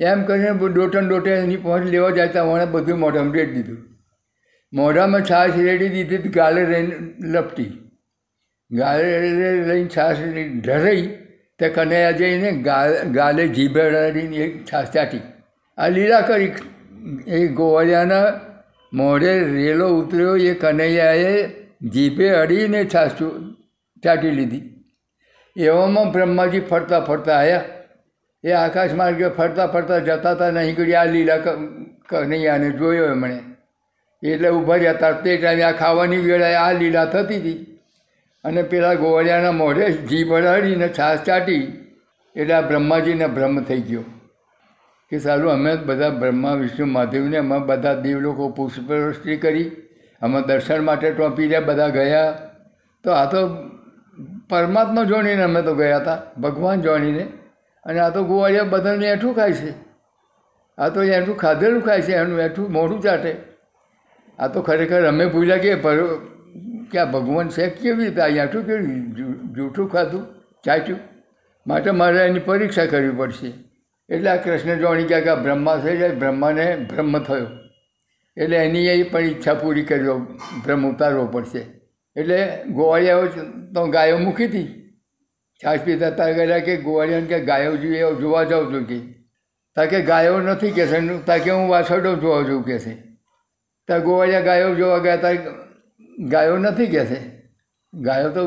એમ 0.04 0.22
કરીને 0.24 0.68
ડોટન 0.68 1.08
ડોટે 1.08 1.30
એની 1.30 1.56
પહોંચ 1.56 1.84
લેવા 1.86 2.10
જાય 2.10 2.28
ત્યાં 2.28 2.48
મને 2.48 2.66
બધું 2.66 2.98
મોઢામાં 2.98 3.34
રેડી 3.34 3.52
દીધું. 3.52 3.78
મોઢામાં 4.72 5.24
છાશ 5.30 5.58
રેડી 5.58 5.88
દીધી 5.88 6.28
ગાલે 6.30 6.62
રહીને 6.64 6.94
લપટી. 7.32 7.70
ગાલે 8.70 9.20
લઈને 9.64 9.90
છાશ 9.96 10.22
ઢરાઈ 10.64 11.02
તે 11.58 11.68
કનૈયા 11.68 12.10
જઈને 12.10 12.52
ગાલે 13.12 13.48
જીભે 13.48 13.84
રડીને 13.88 14.36
એક 14.36 14.54
છાશ 14.64 14.88
ચાટી. 14.90 15.20
આ 15.78 15.88
લીલા 15.88 16.20
કરી, 16.20 16.52
એ 17.26 17.46
ગોવાળિયાના 17.48 18.24
મોઢે 18.92 19.32
રેલો 19.40 19.88
ઉતર્યો, 19.88 20.36
એ 20.36 20.54
કનૈયાએ 20.54 21.48
જીભે 21.88 22.28
અડીને 22.28 22.84
છાશ 22.84 23.10
ચાટી 24.02 24.30
લીધી. 24.30 24.62
એવામાં 25.56 26.12
બ્રહ્માજી 26.12 26.60
ફરતા 26.60 27.00
ફરતા 27.00 27.36
આવ્યા 27.36 27.64
એ 28.44 28.52
આકાશ 28.52 28.92
માર્ગે 28.92 29.28
ફરતા 29.28 29.66
ફરતા 29.66 29.98
જતા 29.98 30.30
હતા 30.30 30.50
નહીં 30.50 30.76
કરી 30.76 30.94
આ 30.94 31.04
લીલા 31.04 31.36
કનૈયાને 32.08 32.70
જોયો 32.70 33.04
એમણે. 33.06 33.38
એટલે 34.22 34.48
ઊભા 34.48 34.90
હતા 34.90 35.12
તે 35.12 35.36
ટાઈમે 35.36 35.62
આ 35.62 35.72
ખાવાની 35.72 36.16
વેળાએ 36.16 36.54
આ 36.54 36.72
લીલા 36.72 37.04
થતી 37.04 37.36
હતી. 37.36 37.78
અને 38.44 38.62
પેલા 38.62 38.94
ગોવાળિયાના 38.94 39.52
મોઢે 39.52 39.92
જીભ 39.92 40.32
અડાડીને 40.32 40.88
છાશ 40.88 41.18
ચાટી. 41.18 41.62
એટલે 42.36 42.54
આ 42.54 42.60
બ્રહ્માજીને 42.60 43.26
ભ્રમ 43.26 43.62
થઈ 43.62 43.80
ગયો. 43.80 44.04
કે 45.12 45.18
સારું, 45.18 45.52
અમે 45.52 45.76
બધા 45.76 46.10
બ્રહ્મા, 46.10 46.54
વિષ્ણુ 46.54 46.86
મહાદેવને 46.86 47.36
અમે 47.36 47.58
બધા 47.58 47.94
દેવ 47.94 48.20
લોકો 48.20 48.48
પુષ્પવૃષ્ટિ 48.48 49.36
કરી, 49.36 49.70
અમે 50.22 50.42
દર્શન 50.42 50.84
માટે 50.84 51.10
ટોપી 51.10 51.42
રહ્યા 51.42 51.60
બધા 51.60 51.88
ગયા. 51.88 52.32
તો 53.04 53.10
આ 53.10 53.30
તો 53.30 53.40
પરમાત્મા 54.48 55.04
જોણીને 55.04 55.42
અમે 55.42 55.62
તો 55.62 55.74
ગયા 55.74 55.96
હતા, 55.96 56.22
ભગવાન 56.40 56.80
જોણીને 56.80 57.22
અને 57.84 58.00
આ 58.00 58.10
તો 58.10 58.24
ગોવાળિયા 58.24 58.64
બધાને 58.64 59.06
એઠું 59.06 59.34
ખાય 59.34 59.52
છે. 59.52 59.74
આ 60.78 60.88
તો 60.88 61.02
એઠું 61.02 61.36
ખાધેલું 61.36 61.82
ખાય 61.82 62.02
છે, 62.02 62.12
એનું 62.12 62.40
એઠું 62.40 62.72
મોઢું 62.72 63.00
ચાટે. 63.00 63.36
આ 64.38 64.48
તો 64.48 64.62
ખરેખર 64.62 65.04
અમે 65.08 65.26
ભૂલ્યા 65.26 65.56
કે 65.56 65.74
પર 65.74 65.96
કે 66.92 66.98
આ 66.98 67.04
ભગવાન 67.04 67.48
છે 67.48 67.68
કેવી 67.68 68.04
રીતે? 68.04 68.20
આ 68.20 68.26
એઠું 68.26 68.66
કેવી 68.66 69.00
જૂઠું 69.54 69.90
ખાધું, 69.90 70.24
ચાટ્યું. 70.64 70.98
માટે 71.66 71.90
મારે 71.90 72.26
એની 72.26 72.38
પરીક્ષા 72.38 72.86
કરવી 72.86 73.10
પડશે. 73.10 73.71
એટલે 74.12 74.30
આ 74.30 74.36
કૃષ્ણ 74.36 74.78
જોણી 74.78 75.04
ગયા 75.04 75.20
કે 75.20 75.34
બ્રહ્મા 75.42 75.76
થઈ 75.76 75.96
જાય, 75.96 76.08
બ્રહ્માને 76.08 76.76
બ્રહ્મ 76.76 77.18
થયો. 77.18 77.46
એટલે 78.36 78.56
એની 78.56 78.86
એ 78.86 79.02
પણ 79.02 79.20
ઈચ્છા 79.20 79.54
પૂરી 79.54 79.84
કર્યો 79.84 80.18
બ્રહ્મ 80.64 80.86
ઉતારવો 80.90 81.26
પડશે. 81.26 81.62
એટલે 82.16 82.38
ગોવાળિયાઓ 82.68 83.26
તો 83.74 83.86
ગાયો 83.86 84.18
મૂકી 84.18 84.44
હતી. 84.44 84.68
છાશ 85.60 85.80
પીતા 85.80 86.10
ત્યાં 86.10 86.32
ગયા 86.32 86.58
કે 86.58 86.76
ગોવાળિયાને 86.76 87.26
કે 87.26 87.40
ગાયો 87.40 87.76
જોઈએ 87.76 88.14
જોવા 88.20 88.44
જાઉં 88.44 88.72
છું 88.72 88.84
કે. 88.84 88.98
તાકે 89.76 90.00
ગાયો 90.02 90.40
નથી 90.40 90.70
કહેશે 90.70 91.18
તાકે 91.26 91.50
હું 91.50 91.68
વાછરડો 91.68 92.14
જોવા 92.16 92.42
જોઉં 92.42 92.64
કહેશે 92.64 92.90
ત્યાં 93.88 94.02
ગોવાળિયા 94.02 94.40
ગાયો 94.40 94.74
જોવા 94.74 94.98
ગયા 94.98 95.16
ત્યાં 95.16 96.28
ગાયો 96.28 96.58
નથી 96.58 96.86
કહેશે 96.86 97.20
ગાયો 97.94 98.30
તો 98.30 98.42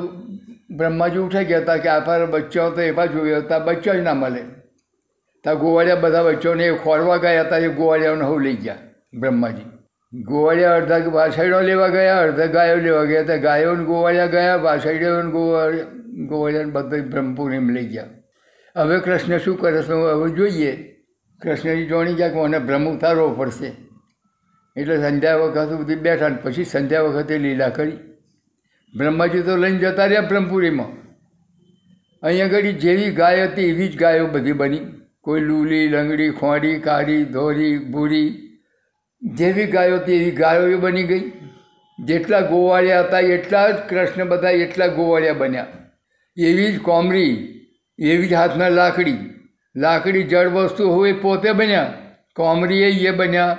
બ્રહ્માજી 0.72 1.18
ઉઠે 1.18 1.44
ગયા 1.44 1.60
હતા 1.60 1.78
કે 1.78 1.90
આ 1.90 2.26
બચ્ચો 2.26 2.70
તો 2.70 2.82
એવા 2.82 3.06
જોયો 3.06 3.42
હતા 3.42 3.60
બચ્ચો 3.60 3.94
જ 3.94 3.98
ના 3.98 4.14
મળે. 4.14 4.44
ત્યાં 5.46 5.60
ગોવાળિયા 5.60 5.96
બધા 5.96 6.24
બચ્ચોને 6.24 6.72
ખોરવા 6.84 7.18
ગયા 7.18 7.42
હતા, 7.42 7.58
એ 7.58 7.68
ગોવાળિયાઓને 7.68 8.24
હું 8.24 8.42
લઈ 8.42 8.56
ગયા, 8.56 8.76
બ્રહ્માજી. 9.14 9.66
ગોવાળિયા 10.14 10.76
અડધા 10.76 10.98
વાછરડો 11.12 11.62
લેવા 11.62 11.88
ગયા, 11.88 12.22
અડધા 12.22 12.46
ગાયો 12.46 12.76
લેવા 12.76 13.04
ગયા 13.04 13.24
ત્યાં 13.24 13.42
ગાયોને 13.42 13.84
ગોવાળિયા 13.84 14.26
ગયા 14.26 14.56
વાછરડીઓને 14.56 15.32
ગોવાળિયા 15.32 15.86
ગોવાળિયાને 16.28 16.72
બધા 16.72 16.98
બ્રહ્મપુરીમાં 16.98 17.76
લઈ 17.76 17.88
ગયા. 17.88 18.08
હવે 18.78 19.00
કૃષ્ણ 19.00 19.38
શું 19.38 19.60
કરે 19.60 19.82
છે? 19.82 19.94
હવે 19.94 20.30
જોઈએ. 20.30 20.96
કૃષ્ણજી 21.42 21.86
જોણી 21.86 22.14
ગયા 22.14 22.30
કે 22.30 22.36
મને 22.36 22.60
બ્રહ્મ 22.60 22.98
ઉતારવો 22.98 23.30
પડશે. 23.30 23.72
એટલે 24.78 24.98
સંધ્યા 24.98 25.36
વખત 25.36 25.70
સુધી 25.70 25.96
બેઠા 25.96 26.30
ને 26.30 26.38
પછી 26.44 26.66
સંધ્યા 26.66 27.02
વખતે 27.02 27.38
લીલા 27.38 27.70
કરી. 27.70 27.98
બ્રહ્માજી 28.98 29.42
તો 29.42 29.58
લઈને 29.58 29.78
જતા 29.78 30.06
રહ્યા 30.06 30.22
બ્રહ્મપુરીમાં. 30.22 30.88
અહીંયા 32.24 32.46
આગળ 32.46 32.62
જેવી 32.62 33.12
ગાય 33.12 33.44
હતી 33.44 33.70
એવી 33.70 33.88
જ 33.88 33.98
ગાયો 33.98 34.28
બધી 34.28 34.52
બની. 34.52 35.05
કોઈ 35.26 35.42
લૂલી, 35.42 35.88
લંગડી, 35.88 36.30
ખોડી, 36.30 36.80
કાળી, 36.80 37.26
ધોરી 37.26 37.78
ભૂરી 37.78 38.58
જેવી 39.34 39.66
ગાયો 39.66 39.96
હતી 39.96 40.14
એવી 40.14 40.32
ગાયો 40.32 40.68
એ 40.68 40.76
બની 40.76 41.04
ગઈ. 41.04 41.32
જેટલા 42.06 42.40
ગોવાળિયા 42.40 43.00
હતા, 43.00 43.20
એટલા 43.20 43.70
જ 43.70 43.76
કૃષ્ણ 43.90 44.26
બધા 44.26 44.50
એટલા 44.50 44.88
ગોવાળિયા 44.88 45.34
બન્યા. 45.34 45.68
એવી 46.38 46.72
જ 46.72 46.80
કોમરી, 46.80 47.60
એવી 48.00 48.28
જ 48.28 48.34
હાથના 48.34 48.70
લાકડી. 48.70 49.18
લાકડી 49.76 50.24
જળ 50.24 50.48
વસ્તુ 50.48 50.90
હોય 50.90 51.14
પોતે 51.14 51.52
બન્યા. 51.52 51.94
કોમરીએ 52.36 53.08
એ 53.08 53.12
બન્યા, 53.12 53.58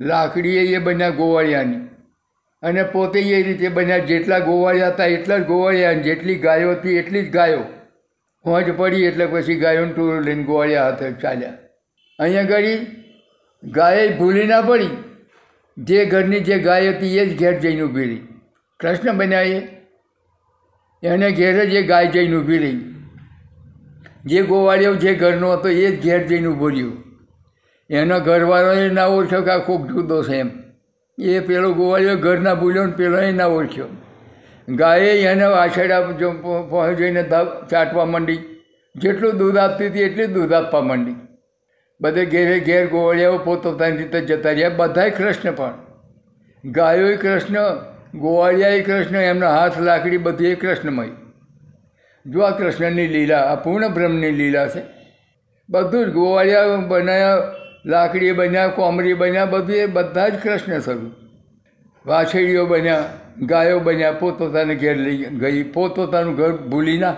લાકડીએ 0.00 0.60
એ 0.60 0.78
બન્યા 0.78 1.10
ગોવાળિયાની. 1.10 1.76
અને 2.62 2.82
પોતે 2.82 3.20
એ 3.20 3.42
રીતે 3.42 3.68
બન્યા. 3.68 3.98
જેટલા 3.98 4.38
ગોવાળિયા 4.38 4.88
હતા, 4.88 5.04
એટલા 5.04 5.38
જ 5.38 5.46
ગોવાળિયા 5.46 5.92
જેટલી 5.92 6.34
ગાયો 6.34 6.70
હતી, 6.70 6.90
એટલી 6.90 7.22
જ 7.22 7.32
ગાયો. 7.32 7.64
હોજ 8.46 8.68
પડી 8.76 9.04
એટલે 9.04 9.26
પછી 9.26 9.54
ગાયોનું 9.60 9.94
ટૂર 9.96 10.22
લઈને 10.22 10.42
ગોવાળિયા 10.42 10.84
હાથે 10.84 11.12
ચાલ્યા. 11.12 11.52
અહીંયા 12.18 12.42
આગળ 12.42 12.66
ગાય 13.64 14.08
ભૂલી 14.18 14.46
ના 14.46 14.60
પડી. 14.62 14.90
જે 15.76 16.04
ઘરની 16.06 16.40
જે 16.40 16.58
ગાય 16.58 16.92
હતી 16.92 17.18
એ 17.18 17.26
જ 17.26 17.38
ઘેર 17.38 17.58
જઈને 17.58 17.82
ઊભી 17.82 18.04
રહી. 18.04 18.22
કૃષ્ણ 18.80 19.18
બન્યા 19.18 19.40
એને 21.02 21.32
ઘેર 21.32 21.64
જ 21.64 21.74
એ 21.74 21.82
ગાય 21.82 22.06
જઈને 22.06 22.36
ઊભી 22.36 22.58
રહી. 22.58 22.80
જે 24.24 24.42
ગોવાળિયો 24.42 24.94
જે 24.94 25.14
ઘરનો 25.14 25.52
હતો 25.52 25.68
એ 25.68 25.90
જ 25.90 26.02
ઘેર 26.04 26.22
જઈને 26.26 26.48
ઊભો 26.48 26.68
રહ્યો. 26.68 26.92
એનો 27.90 28.20
ઘરવાળોએ 28.20 28.88
ના 28.90 29.06
ઓળખ્યો 29.06 29.42
કે 29.42 29.50
આ 29.50 29.58
કોક 29.58 29.86
જુદો 29.86 30.22
છે 30.22 30.36
એમ. 30.36 30.50
એ 31.18 31.40
પેલો 31.40 31.72
ગોવાળિયો 31.72 32.16
ઘરના 32.16 32.54
ભૂલ્યો 32.54 32.86
ને 32.86 32.92
પેલો 32.92 33.18
એ 33.18 33.32
ના 33.32 33.46
ઓળખ્યો. 33.46 33.86
ગાયે 34.68 35.22
એને 35.22 35.44
વાછડા 35.44 36.02
જો 36.12 36.94
જઈને 36.98 37.22
ચાટવા 37.70 38.04
માંડી. 38.04 38.38
જેટલું 38.96 39.38
દૂધ 39.38 39.56
આપતી 39.56 39.86
હતી 39.86 40.02
એટલું 40.02 40.32
દૂધ 40.32 40.52
આપવા 40.52 40.80
માંડી. 40.80 41.14
બધે 42.00 42.26
ઘેરે 42.26 42.60
ઘેર 42.60 42.86
ગોવાળિયાઓ 42.86 43.38
પોતપોતાની 43.38 43.96
રીતે 43.96 44.20
જતા 44.20 44.50
રહ્યા, 44.50 44.68
બધાય 44.68 45.10
કૃષ્ણ 45.10 45.52
પણ. 45.52 45.74
ગાયોએ 46.64 47.16
કૃષ્ણ 47.16 47.58
ગોવાળિયાએ 48.14 48.80
કૃષ્ણ, 48.80 49.16
એમના 49.16 49.58
હાથ, 49.58 49.80
લાકડી 49.80 50.18
બધી 50.18 50.46
એ 50.46 50.54
કૃષ્ણમય. 50.54 51.08
જો 52.26 52.40
આ 52.40 52.50
કૃષ્ણની 52.50 53.06
લીલા, 53.06 53.40
આ 53.40 53.54
પૂર્ણ 53.54 53.88
બ્રહ્મની 53.88 54.30
લીલા 54.30 54.68
છે. 54.68 54.82
બધું 55.70 56.06
જ 56.06 56.12
ગોવાળિયા 56.12 56.76
બનાવ્યા 56.76 57.36
લાકડી 57.86 58.32
બન્યા, 58.32 58.66
કોમરી 58.68 59.14
બન્યા, 59.14 59.44
બધું 59.44 59.76
એ 59.76 59.86
બધા 59.86 60.28
જ 60.28 60.42
કૃષ્ણ 60.42 60.80
સ્વરૂપ. 60.80 61.14
વાછડીઓ 62.06 62.66
બન્યા 62.66 63.04
ગાયો 63.42 63.80
બન્યા, 63.80 64.12
પોતપોતાને 64.12 64.74
ઘેર 64.74 64.96
લઈ 64.96 65.16
ગઈ. 65.16 65.62
પોતપોતાનું 65.62 66.34
ઘર 66.34 66.52
ભૂલી 66.56 66.98
ના. 66.98 67.16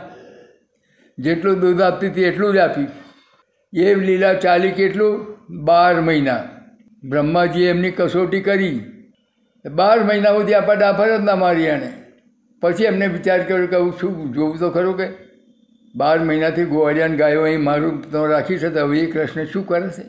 જેટલું 1.18 1.60
દૂધ 1.60 1.80
આપતી 1.80 2.08
હતી 2.08 2.22
એટલું 2.22 2.54
જ 2.54 2.56
આપી. 2.56 2.86
એ 3.80 3.94
લીલા 3.94 4.34
ચાલી 4.34 4.70
કેટલું? 4.70 5.38
બાર 5.64 6.00
મહિના. 6.00 6.40
બ્રહ્માજીએ 7.04 7.70
એમની 7.70 7.90
કસોટી 7.90 8.40
કરી. 8.40 8.80
બાર 9.70 10.04
મહિના 10.04 10.30
સુધી 10.30 10.54
આપણા 10.54 10.74
ડાફર 10.74 11.16
જ 11.16 11.20
ના 11.20 11.36
મારી 11.36 11.64
એને 11.64 11.92
પછી 12.60 12.84
એમને 12.84 13.06
વિચાર 13.06 13.42
કર્યો 13.42 13.66
કે 13.66 13.76
હું 13.76 13.92
શું 14.00 14.32
જોવું 14.32 14.58
તો 14.58 14.70
ખરું 14.70 14.96
કે? 14.96 15.08
બાર 15.96 16.18
મહિનાથી 16.18 16.64
ગોવાળિયાને 16.64 17.16
ગાયો 17.16 17.42
અહીં 17.42 17.62
મારું 17.62 18.10
તો 18.10 18.26
રાખી 18.26 18.58
તો 18.58 18.80
હવે 18.80 19.00
એ 19.00 19.10
કૃષ્ણ 19.10 19.44
શું 19.44 19.66
કરે 19.66 19.88
છે? 19.88 20.02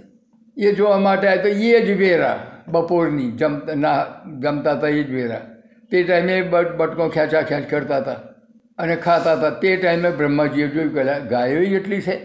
એ 0.58 0.74
જોવા 0.74 0.98
માટે 0.98 1.28
આવે 1.28 1.38
તો 1.38 1.48
એ 1.48 1.82
જ 1.82 2.00
વેરા. 2.00 2.46
બપોરની 2.68 3.32
જમતા, 3.32 3.74
ના, 3.76 4.06
જમતા 4.40 4.72
હતા 4.72 4.88
એ 4.88 5.04
જ 5.04 5.12
વેરા. 5.12 5.59
તે 5.92 6.04
ટાઈમે 6.04 6.42
બટ 6.42 6.76
બટકો 6.78 7.10
ખેંચા 7.10 7.42
ખેંચ 7.42 7.70
કરતા 7.70 7.98
હતા 7.98 8.18
અને 8.78 8.96
ખાતા 8.96 9.34
હતા. 9.34 9.50
તે 9.50 9.76
ટાઈમે 9.76 10.10
બ્રહ્માજીએ 10.12 10.68
જોયું 10.68 10.94
કે 10.94 11.04
ગાયો 11.30 11.62
એટલી 11.78 12.02
છે. 12.02 12.18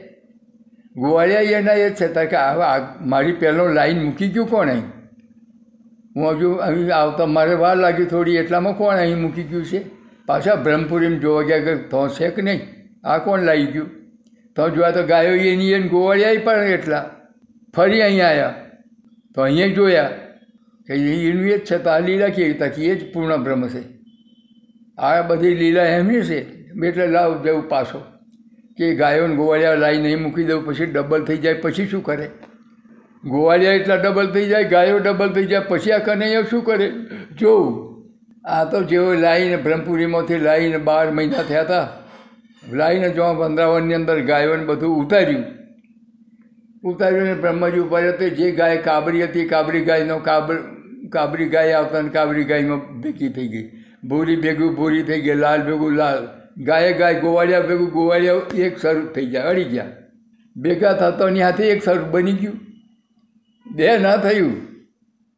ગોવાળિયા 0.97 1.41
એના 1.41 1.73
એ 1.73 1.91
જ 1.91 1.95
છે. 1.95 2.27
કે 2.27 2.37
આ 2.37 2.79
મારી 3.01 3.33
પહેલો 3.33 3.67
લાઈન 3.69 4.03
મૂકી 4.05 4.29
ગયું 4.29 4.51
કોણ 4.51 4.69
અહીં? 4.69 4.87
હું 6.17 6.31
હજુ 6.31 6.51
અહીં 6.67 6.95
આવતા 6.97 7.27
મારે 7.27 7.55
વાર 7.55 7.77
લાગી 7.77 8.05
થોડી, 8.05 8.37
એટલામાં 8.37 8.77
કોણ 8.79 8.97
અહીં 8.97 9.19
મૂકી 9.19 9.43
ગયું 9.43 9.65
છે? 9.65 9.81
પાછા 10.27 10.55
બ્રહ્મપુરીમાં 10.55 11.21
જોવા 11.21 11.43
ગયા 11.43 11.65
કે 11.65 11.75
તો 11.75 12.09
છે 12.09 12.31
કે 12.31 12.43
નહીં? 12.43 12.61
આ 13.05 13.19
કોણ 13.19 13.43
લાવી 13.43 13.67
ગયું? 13.67 13.89
તો 14.57 14.69
જોયા 14.71 14.91
તો 14.91 15.03
ગાયો 15.03 15.35
એની 15.53 15.73
એને 15.73 15.89
ગોવાળિયા 15.89 16.45
પણ 16.45 16.75
એટલા. 16.77 17.05
ફરી 17.77 18.03
અહીં 18.03 18.27
આવ્યા 18.29 18.55
તો 19.35 19.43
અહીંયા 19.43 19.75
જોયા. 19.75 20.11
કે 20.89 20.95
એ 20.95 21.33
જ 21.33 21.59
છે 21.65 21.79
તો 21.79 21.91
આ 21.91 21.99
લીલા 21.99 22.29
કેવી 22.29 22.53
તકી 22.53 22.91
એ 22.91 22.95
જ 22.95 23.13
પૂર્ણ 23.13 23.37
બ્રહ્મ 23.37 23.69
છે. 23.69 23.83
આ 24.99 25.23
બધી 25.23 25.55
લીલા 25.55 25.83
એમની 25.83 26.21
છે, 26.21 26.41
એટલે 26.87 27.07
લાવ 27.07 27.43
દેવું 27.43 27.69
પાછો. 27.69 28.03
કે 28.79 28.95
ગાયોને 28.95 29.37
ગોવાળિયા 29.37 29.75
લાવી 29.75 29.99
નહીં 29.99 30.23
મૂકી 30.23 30.45
દઉં, 30.45 30.67
પછી 30.67 30.87
ડબલ 30.87 31.25
થઈ 31.25 31.37
જાય, 31.37 31.55
પછી 31.55 31.87
શું 31.87 32.03
કરે? 32.03 32.31
ગોવાળિયા 33.25 33.73
એટલા 33.73 33.97
ડબલ 33.97 34.27
થઈ 34.27 34.47
જાય, 34.49 34.65
ગાયો 34.65 34.99
ડબલ 34.99 35.29
થઈ 35.29 35.47
જાય, 35.47 35.61
પછી 35.61 35.93
આ 35.93 35.99
કનૈયા 35.99 36.43
શું 36.43 36.65
કરે? 36.65 36.93
જોવું 37.41 37.95
આ 38.45 38.65
તો 38.65 38.83
જેવો 38.83 39.15
લાવીને 39.15 39.57
બ્રહ્મપુરીમાંથી 39.57 40.39
લાવીને 40.39 40.79
બાર 40.79 41.11
મહિના 41.11 41.43
થયા 41.43 41.63
હતા 41.63 41.87
લાવીને 42.75 43.11
જો 43.11 43.35
વંદરાવનની 43.35 43.95
અંદર 43.95 44.21
ગાયોને 44.21 44.65
બધું 44.65 44.97
ઉતાર્યું 45.05 45.45
ઉતાર્યું 46.85 47.23
ને 47.23 47.35
બ્રહ્માજી 47.35 47.79
ઉપાડ્યો 47.79 48.13
તો 48.13 48.29
જે 48.29 48.51
ગાય 48.51 48.77
કાબરી 48.77 49.25
હતી, 49.25 49.45
કાબરી 49.45 49.81
ગાયનો 49.81 50.19
કાબર 50.19 50.57
કાબરી 51.13 51.49
ગાય 51.49 51.73
આવતા 51.73 52.01
ને 52.01 52.09
કાબરી 52.09 52.45
ગાયમાં 52.45 53.01
ભેગી 53.01 53.29
થઈ 53.29 53.49
ગઈ. 53.49 53.71
ભૂરી 54.05 54.37
ભેગું, 54.37 54.75
ભૂરી 54.75 55.03
થઈ 55.03 55.21
ગઈ, 55.21 55.35
લાલ 55.35 55.63
ભેગું, 55.63 55.93
લાલ. 55.93 56.29
ગાયે 56.65 56.93
ગાય 56.93 57.21
ગોવાળિયા 57.21 57.61
ભેગું, 57.61 57.91
ગોવાળિયા 57.91 58.35
એક 58.55 58.79
સ્વરૂપ 58.79 59.13
થઈ 59.13 59.27
ગયા, 59.27 59.43
અડી 59.43 59.65
ગયા. 59.65 59.87
ભેગા 60.57 60.93
થતોની 60.93 61.43
હાથે 61.43 61.65
એક 61.65 61.85
સ્વરૂપ 61.85 62.09
બની 62.09 62.33
ગયું. 62.33 62.61
બે 63.75 63.99
ના 63.99 64.17
થયું. 64.17 64.53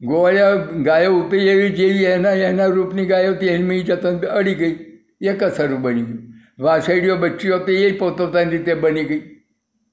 ગોવાળિયા 0.02 0.54
ગાયો 0.82 1.12
ઉતરી 1.12 1.48
એવી 1.48 1.70
જેવી, 1.70 2.04
એના 2.04 2.30
એના 2.30 2.66
રૂપની 2.66 3.06
ગાયો 3.06 3.32
હતી, 3.32 3.46
એની 3.46 3.82
જતો 3.82 4.08
અડી 4.08 4.54
ગઈ. 4.54 4.78
એક 5.20 5.44
જ 5.44 5.52
સ્વરૂપ 5.52 5.78
બની 5.78 6.02
ગયું. 6.02 6.18
વાસેડીઓ 6.58 7.16
બચ્ચીઓ 7.16 7.56
હતી, 7.56 7.72
એ 7.72 7.98
પોતપોતાની 7.98 8.50
રીતે 8.50 8.74
બની 8.74 9.04
ગઈ. 9.04 9.22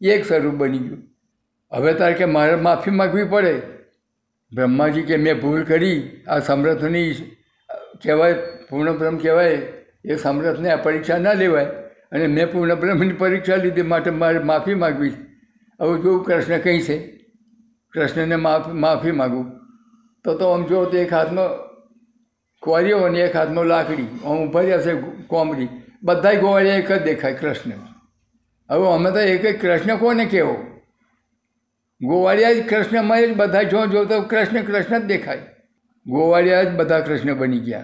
એક 0.01 0.25
સ્વરૂપ 0.25 0.53
બની 0.53 0.77
ગયું. 0.77 1.12
હવે 1.73 1.93
તારે 1.93 2.13
કે 2.13 2.25
મારે 2.25 2.55
માફી 2.55 2.91
માગવી 2.91 3.23
પડે. 3.23 3.53
બ્રહ્માજી 4.51 5.01
કે 5.01 5.17
મેં 5.17 5.39
ભૂલ 5.41 5.63
કરી, 5.63 5.99
આ 6.27 6.39
સમરથની 6.39 7.13
કહેવાય 8.03 8.35
પૂર્ણ 8.69 8.97
બ્રહ્મ 8.97 9.17
કહેવાય, 9.17 9.57
એ 10.05 10.15
સમરથને 10.15 10.69
આ 10.71 10.75
પરીક્ષા 10.75 11.17
ના 11.17 11.33
લેવાય. 11.33 11.65
અને 12.11 12.27
મેં 12.27 12.51
પૂર્ણ 12.51 12.75
બ્રહ્મની 12.75 13.13
પરીક્ષા 13.13 13.55
લીધી, 13.55 13.81
માટે 13.81 14.09
મારે 14.09 14.39
માફી 14.39 14.75
માગવી 14.75 15.13
હવે 15.79 16.01
જોવું 16.01 16.23
કૃષ્ણ 16.25 16.57
કંઈ 16.57 16.81
છે? 16.81 16.97
કૃષ્ણને 17.93 18.35
માફી 18.35 18.71
માફી 18.71 19.11
માગું. 19.11 19.45
તો 20.25 20.35
તો 20.37 20.51
આમ 20.53 20.67
જો 20.67 20.85
તો 20.85 20.97
એક 20.97 21.13
હાથમાં 21.13 21.49
કોરીઓ 22.63 22.97
અને 23.07 23.19
એક 23.19 23.35
હાથમાં 23.35 23.65
લાકડી, 23.65 24.09
આમ 24.25 24.37
ઊભા 24.43 24.61
રહ્યા 24.61 24.83
છે 24.85 24.93
કોમરી 25.27 25.69
બધાય 26.03 26.39
ગોવાળિયા 26.39 26.83
એક 26.83 26.91
જ 26.91 26.99
દેખાય 27.09 27.33
કૃષ્ણ 27.33 27.71
હવે 28.69 28.87
અમે 28.93 29.09
તો 29.11 29.19
એક 29.19 29.61
કૃષ્ણ 29.61 29.97
કોને 29.97 30.25
કહેવો? 30.25 30.55
ગોવાળિયા 32.03 32.53
જ 32.53 32.61
કૃષ્ણમય 32.69 33.27
જ 33.27 33.35
બધા 33.35 33.63
જો 33.63 34.05
તો 34.05 34.21
કૃષ્ણ 34.21 34.61
કૃષ્ણ 34.61 34.99
જ 34.99 35.03
દેખાય. 35.03 35.41
ગોવાળિયા 36.05 36.63
જ 36.63 36.75
બધા 36.75 36.99
કૃષ્ણ 36.99 37.33
બની 37.33 37.59
ગયા. 37.59 37.83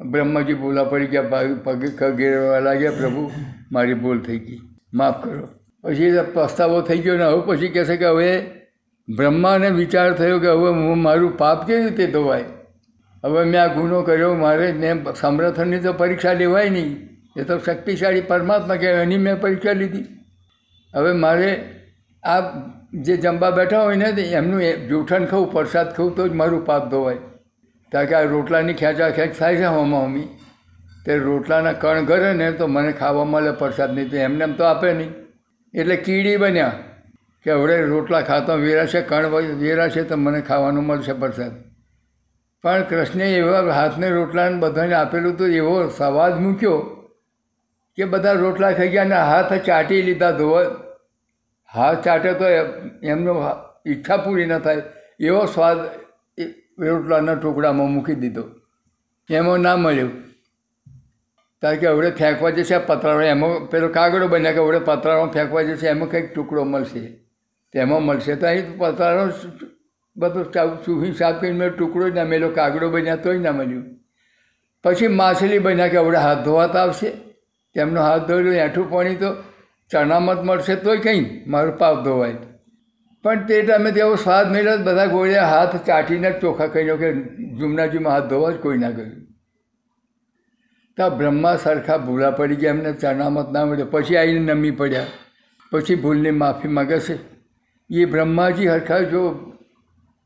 બ્રહ્માજી 0.00 0.54
બોલા 0.54 0.84
પડી 0.84 1.06
ગયા 1.06 1.22
પગે 1.64 1.88
ખગેરવા 1.88 2.58
લાગ્યા, 2.58 2.90
પ્રભુ, 2.90 3.30
મારી 3.72 3.94
ભૂલ 3.94 4.20
થઈ 4.20 4.38
ગઈ. 4.38 4.58
માફ 4.94 5.24
કરો. 5.24 5.48
પછી 5.82 6.12
પસ્તાવો 6.34 6.80
થઈ 6.80 6.98
ગયો 6.98 7.16
ને 7.16 7.24
હવે 7.24 7.42
પછી 7.46 7.68
કહેશે 7.68 7.96
કે 7.96 8.06
હવે 8.06 8.30
બ્રહ્માને 9.08 9.68
વિચાર 9.70 10.12
થયો 10.12 10.38
કે 10.38 10.48
હવે 10.48 10.70
હું 10.70 11.02
મારું 11.02 11.36
પાપ 11.36 11.66
કેવી 11.66 11.84
રીતે 11.84 12.06
ધોવાય? 12.06 12.44
હવે 13.24 13.44
મેં 13.44 13.62
આ 13.62 13.66
ગુનો 13.74 14.02
કર્યો, 14.02 14.34
મારે 14.34 14.72
ને 14.72 14.94
સમર્થનની 15.20 15.78
તો 15.78 15.92
પરીક્ષા 15.92 16.32
લેવાય 16.32 16.68
નહીં. 16.68 16.96
એ 17.36 17.42
તો 17.42 17.58
શક્તિશાળી 17.58 18.20
પરમાત્મા 18.20 18.76
કહેવાય, 18.76 19.02
એની 19.02 19.18
મેં 19.18 19.40
પરીક્ષા 19.40 19.72
લીધી. 19.72 20.04
હવે 20.94 21.12
મારે 21.12 21.50
આ 22.22 22.40
જે 22.92 23.16
જમવા 23.16 23.54
બેઠા 23.56 23.82
હોય 23.84 23.96
ને 23.96 24.22
એમનું 24.32 24.60
જૂઠાણ 24.88 25.26
ખાવું 25.26 25.50
પ્રસાદ 25.52 25.94
ખાવું 25.96 26.14
તો 26.16 26.28
જ 26.28 26.32
મારું 26.34 26.64
પાપ 26.64 26.90
ધોવાય. 26.90 27.20
કારણ 27.92 28.08
કે 28.08 28.14
આ 28.14 28.30
રોટલાની 28.34 28.74
ખેંચા 28.74 29.10
ખેંચ 29.12 29.38
થાય 29.38 29.56
છે 29.56 29.68
હોમાં 29.76 30.02
હોમી 30.02 30.28
તે 31.06 31.18
રોટલાના 31.18 31.78
કણ 31.82 32.04
ઘરે 32.04 32.34
ને 32.34 32.52
તો 32.52 32.66
મને 32.66 32.92
ખાવા 32.92 33.24
મળે, 33.24 33.52
પ્રસાદ 33.52 33.90
નહીં 33.94 34.10
તો 34.10 34.16
એમને 34.16 34.44
એમ 34.44 34.54
તો 34.54 34.64
આપે 34.64 34.88
નહીં. 34.92 35.12
એટલે 35.74 35.96
કીડી 35.96 36.36
બન્યા 36.36 36.74
કે 37.46 37.50
હવે 37.52 37.76
રોટલા 37.86 38.22
ખાતો 38.22 38.58
વેરા 38.66 38.86
છે 38.86 39.00
કણ 39.02 39.58
વેરા 39.62 39.88
છે 39.88 40.02
તો 40.04 40.16
મને 40.16 40.40
ખાવાનું 40.42 40.84
મળશે 40.84 41.14
પ્રસાદ. 41.14 41.52
પણ 42.64 42.82
કૃષ્ણે 42.90 43.26
એવા 43.38 43.64
હાથને 43.72 44.08
રોટલાને 44.10 44.60
બધાને 44.60 44.94
આપેલું 44.94 45.36
તો 45.36 45.46
એવો 45.60 45.76
સવાદ 45.98 46.34
મૂક્યો 46.40 46.78
કે 47.98 48.04
બધા 48.12 48.38
રોટલા 48.44 48.72
ખાઈ 48.72 48.94
ગયા 48.94 49.08
અને 49.08 49.18
હાથ 49.30 49.52
ચાટી 49.66 50.02
લીધા 50.08 50.36
ધોવા 50.38 50.68
હાથ 51.74 52.04
ચાટે 52.04 52.32
તો 52.34 52.46
એમનો 53.06 53.34
ઈચ્છા 53.86 54.16
પૂરી 54.16 54.46
ન 54.46 54.58
થાય. 54.58 54.82
એવો 55.20 55.44
સ્વાદ 55.46 55.78
રોટલાના 56.80 57.34
ટુકડામાં 57.34 57.90
મૂકી 57.90 58.14
દીધો. 58.14 58.44
એમાં 59.30 59.60
ના 59.60 59.76
મળ્યું. 59.76 60.12
કારણ 61.62 61.76
કે 61.76 61.86
હવે 61.86 62.10
ફેંકવા 62.10 62.50
જશે 62.50 62.78
પતરાળો. 62.78 63.24
એમાં 63.24 63.66
પેલો 63.70 63.88
કાગળો 63.88 64.28
બન્યા 64.28 64.52
કે 64.52 64.58
હવે 64.58 64.80
પતરાળો 64.84 65.26
ફેંકવા 65.26 65.62
જશે, 65.62 65.86
એમાં 65.86 66.10
કંઈક 66.10 66.32
ટુકડો 66.34 66.64
મળશે. 66.64 67.02
તેમાં 67.74 68.02
મળશે 68.02 68.36
તો 68.36 68.46
અહીં 68.46 68.78
પતરાળો 68.78 69.24
બધું 70.16 70.46
ચૂહી 70.84 71.12
સાફ 71.12 71.40
કરીને 71.40 71.58
મેં 71.58 71.70
ટુકડો 71.70 72.08
જ 72.08 72.14
ના 72.14 72.24
મેલો 72.24 72.48
કાગડો 72.50 72.88
બન્યા 72.90 73.16
તોય 73.16 73.38
ના 73.38 73.52
મળ્યું. 73.52 73.84
પછી 74.84 75.08
માછલી 75.20 75.58
બન્યા 75.58 75.88
કે 75.88 75.98
હવે 75.98 76.16
હાથ 76.16 76.40
ધોવાતા 76.44 76.82
આવશે. 76.82 77.10
તેમનો 77.76 78.00
હાથ 78.02 78.22
ધોયેલો, 78.22 78.52
એઠું 78.52 78.90
પાણી 78.90 79.16
તો 79.16 79.30
ચણામત 79.92 80.44
મળશે 80.44 80.74
તોય 80.76 80.96
કંઈ 80.96 81.44
મારું 81.46 81.78
પાપ 81.78 82.04
ધોવાય. 82.04 82.34
પણ 83.24 83.46
તે 83.46 83.62
ટાઈમે 83.62 83.90
તેવો 83.92 84.14
સ્વાદ 84.16 84.52
મળ્યો 84.52 84.76
બધા 84.76 85.06
ગોળ્યા 85.06 85.46
હાથ 85.46 85.74
ચાટીને 85.86 86.30
ચોખા 86.40 86.66
કહ્યું 86.66 86.98
કે 86.98 87.12
જુમનાજીમાં 87.58 88.12
હાથ 88.12 88.24
ધોવા 88.24 88.50
જ 88.50 88.56
કોઈ 88.56 88.78
ના 88.78 88.90
કર્યું 88.90 89.26
તો 90.98 91.10
બ્રહ્મા 91.10 91.56
સરખા 91.56 91.96
ભૂલા 91.96 92.30
પડી 92.30 92.56
ગયા 92.56 92.70
એમને 92.70 92.92
ચરણામત 92.92 93.52
ના 93.52 93.64
મળ્યો. 93.64 93.86
પછી 93.86 94.16
આવીને 94.16 94.54
નમી 94.54 94.70
પડ્યા. 94.70 95.06
પછી 95.72 95.94
ભૂલની 95.94 96.30
માફી 96.30 96.68
માગે 96.68 96.98
છે 97.00 97.18
એ 97.90 98.04
બ્રહ્માજી 98.04 98.68
હરખા 98.68 98.98
જો 98.98 99.22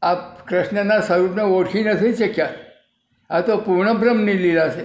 આ 0.02 0.14
કૃષ્ણના 0.48 1.00
સ્વરૂપને 1.00 1.42
ઓળખી 1.42 1.84
નથી 1.84 2.14
શક્યા. 2.14 2.50
આ 3.30 3.40
તો 3.40 3.56
પૂર્ણ 3.56 3.92
બ્રહ્મની 3.92 4.32
લીલા 4.34 4.68
છે. 4.68 4.84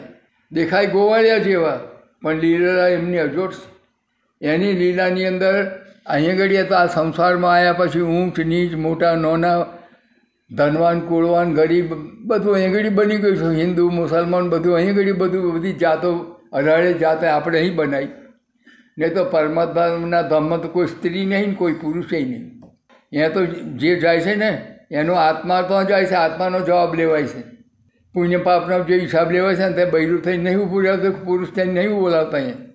દેખાય 0.51 0.87
ગોવાળિયા 0.87 1.37
જેવા, 1.37 1.79
પણ 2.21 2.39
લીલા 2.39 2.87
એમની 2.87 3.17
અજોડ 3.17 3.51
છે 3.51 3.78
એની 4.41 4.73
લીલાની 4.73 5.25
અંદર 5.25 5.67
અહીંયા 6.05 6.35
ઘડીએ 6.35 6.63
તો 6.63 6.75
આ 6.75 6.85
સંસારમાં 6.85 7.55
આવ્યા 7.55 7.73
પછી 7.73 8.01
ઊંચ, 8.01 8.39
નીચ, 8.39 8.73
મોટા, 8.73 9.15
નોના, 9.15 9.65
ધનવાન, 10.55 10.99
કુળવાન, 10.99 11.53
ગરીબ, 11.53 11.93
બધું 12.25 12.53
અહીં 12.53 12.71
ઘડી 12.71 12.89
બની 12.89 13.17
ગયું 13.17 13.37
છે. 13.37 13.61
હિન્દુ, 13.61 13.89
મુસલમાન, 13.89 14.49
બધું 14.49 14.75
અહીં 14.75 14.93
ઘડી 14.93 15.11
બધું 15.11 15.53
બધી 15.53 15.73
જાતો, 15.73 16.35
અઢારે 16.53 16.93
જાતે 16.93 17.27
આપણે 17.27 17.59
અહીં 17.59 17.75
બનાવી. 17.75 18.07
નહીં 18.97 19.13
તો 19.13 19.25
પરમાત્માના 19.25 20.21
ધામમાં 20.21 20.61
તો 20.61 20.67
કોઈ 20.67 20.87
સ્ત્રી 20.87 21.25
નહીં 21.25 21.55
કોઈ 21.55 21.73
પુરુષે 21.73 22.19
નહીં. 22.19 22.61
એ 23.11 23.29
તો 23.29 23.45
જે 23.45 23.99
જાય 23.99 24.19
છે 24.19 24.35
ને, 24.35 24.75
એનો 24.91 25.13
આત્મા 25.13 25.61
તો 25.61 25.83
જાય 25.83 26.05
છે, 26.05 26.13
આત્માનો 26.13 26.59
જવાબ 26.59 26.95
લેવાય 26.95 27.23
છે. 27.23 27.43
પુણ્ય 28.13 28.37
પાપનો 28.37 28.83
જે 28.83 28.97
હિસાબ 28.97 29.31
લેવાય 29.31 29.55
છે 29.55 29.69
ને, 29.69 29.75
તે 29.75 29.85
બૈરું 29.85 30.21
થઈને 30.21 30.43
નહીં 30.43 30.59
ઉભું 30.59 31.25
પુરુષ 31.25 31.49
થઈને 31.49 31.73
નહીં 31.73 31.99
બોલાવતા 31.99 32.37
અહીંયા. 32.37 32.68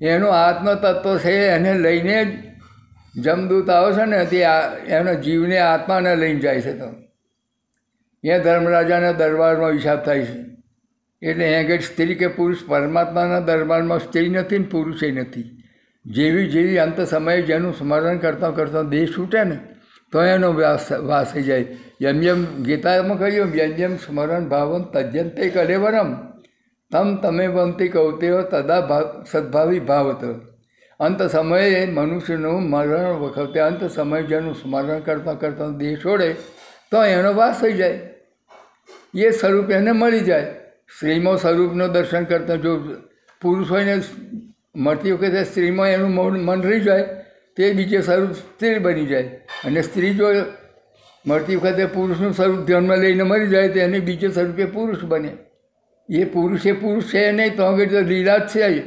એનો 0.00 0.28
આત્મતત્વ 0.28 1.18
છે, 1.18 1.34
એને 1.46 1.78
લઈને 1.78 2.24
જ 2.24 3.20
જમદૂત 3.20 3.70
આવે 3.70 3.92
છે 3.92 4.04
ને, 4.04 4.24
તે 4.26 4.38
એનો 4.88 5.14
જીવને 5.14 5.58
આત્માને 5.58 6.16
લઈને 6.16 6.40
જાય 6.40 6.60
છે 6.60 6.72
તો. 6.78 6.88
એ 8.24 8.38
ધર્મરાજાના 8.38 9.12
દરબારમાં 9.12 9.70
હિસાબ 9.70 10.04
થાય 10.04 10.24
છે. 10.24 10.38
એટલે 11.22 11.44
અહીંયા 11.44 11.60
આગળ 11.60 11.78
સ્ત્રી 11.78 12.14
કે 12.14 12.28
પુરુષ 12.28 12.64
પરમાત્માના 12.66 13.40
દરબારમાં 13.40 13.98
સ્ત્રી 13.98 14.28
નથી 14.28 14.58
ને 14.58 14.64
પુરુષે 14.64 15.10
નથી. 15.10 15.62
જેવી 16.06 16.48
જેવી 16.48 16.78
અંત 16.78 17.00
સમયે 17.00 17.42
જેનું 17.42 17.78
સ્મરણ 17.78 18.18
કરતાં 18.18 18.54
કરતાં 18.54 18.88
દેહ 18.88 19.06
છૂટે 19.06 19.44
ને, 19.44 19.58
તો 20.12 20.22
એનો 20.22 20.52
વાસ 20.52 21.32
થઈ 21.32 21.42
જાય. 21.42 21.64
જેમ 22.00 22.20
જેમ 22.20 22.44
ગીતામાં 22.62 23.18
કહ્યું 23.18 23.52
જેમ 23.52 23.72
જેમ 23.72 23.96
સ્મરણ 23.96 24.48
ભાવન 24.48 24.82
તજ્યંતે 24.82 25.48
કલેવરમ 25.48 26.33
તમ 26.92 27.16
તમે 27.16 27.48
બનતી 27.48 27.88
કૌતેઓ 27.88 28.42
તદા 28.42 28.80
ભાવ 28.80 29.24
સદભાવી 29.30 29.80
ભાવત. 29.80 30.24
અંત 31.00 31.22
સમયે 31.22 31.86
મનુષ્યનું 31.86 32.62
મરણ 32.70 33.12
વખતે, 33.12 33.60
અંત 33.60 33.84
સમયે 33.84 34.22
જેનું 34.22 34.54
સ્મરણ 34.54 35.00
કરતાં 35.00 35.38
કરતાં 35.38 35.78
દેહ 35.78 35.96
છોડે, 36.04 36.34
તો 36.90 37.04
એનો 37.04 37.34
વાસ 37.34 37.60
થઈ 37.60 37.72
જાય. 37.72 37.98
એ 39.14 39.30
સ્વરૂપ 39.30 39.70
એને 39.70 39.92
મળી 39.92 40.20
જાય. 40.20 40.42
સ્ત્રીમાં 40.96 41.36
સ્વરૂપનું 41.36 41.92
દર્શન 41.92 42.24
કરતાં 42.24 42.62
જો 42.62 42.76
પુરુષ 43.42 43.70
હોય 43.70 43.84
ને, 43.84 44.02
મળતી 44.76 45.12
વખતે 45.12 45.44
સ્ત્રીમાં 45.44 45.88
એનું 45.88 46.10
મન 46.10 46.44
મન 46.44 46.62
રહી 46.62 46.80
જાય, 46.80 47.02
તે 47.56 47.72
બીજે 47.72 48.00
સ્વરૂપ 48.00 48.32
સ્ત્રી 48.32 48.78
બની 48.78 49.06
જાય. 49.06 49.22
અને 49.64 49.82
સ્ત્રી 49.82 50.14
જો 50.14 50.26
મળતી 51.26 51.56
વખતે 51.56 51.86
પુરુષનું 51.86 52.32
સ્વરૂપ 52.32 52.66
ધ્યાનમાં 52.66 52.98
લઈને 52.98 53.22
મરી 53.22 53.46
જાય, 53.46 53.68
તો 53.68 53.78
એને 53.78 54.00
બીજે 54.00 54.28
સ્વરૂપે 54.28 54.64
પુરુષ 54.64 55.04
બને. 55.04 55.32
એ 56.08 56.24
પુરુષ 56.24 56.66
એ 56.66 56.72
પુરુષ 56.72 57.04
છે 57.14 57.30
નહીં, 57.32 57.56
તો 57.56 57.62
આગળ 57.64 57.86
તો 57.86 58.00
લીલા 58.00 58.38
જ 58.38 58.48
છે 58.48 58.80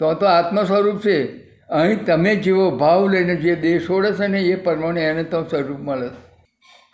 તો 0.00 0.14
તો 0.14 0.26
આત્મ 0.26 0.64
સ્વરૂપ 0.64 0.98
છે. 1.00 1.18
અહીં 1.68 2.04
તમે 2.04 2.36
જેવો 2.36 2.70
ભાવ 2.70 3.08
લઈને 3.08 3.36
જે 3.36 3.54
દેહ 3.54 3.78
છોડે 3.78 4.12
છે 4.12 4.26
ને 4.26 4.40
એ 4.40 4.54
પ્રમાણે 4.56 5.02
એને 5.02 5.24
તો 5.24 5.42
સ્વરૂપ 5.44 5.80
મળે 5.80 6.08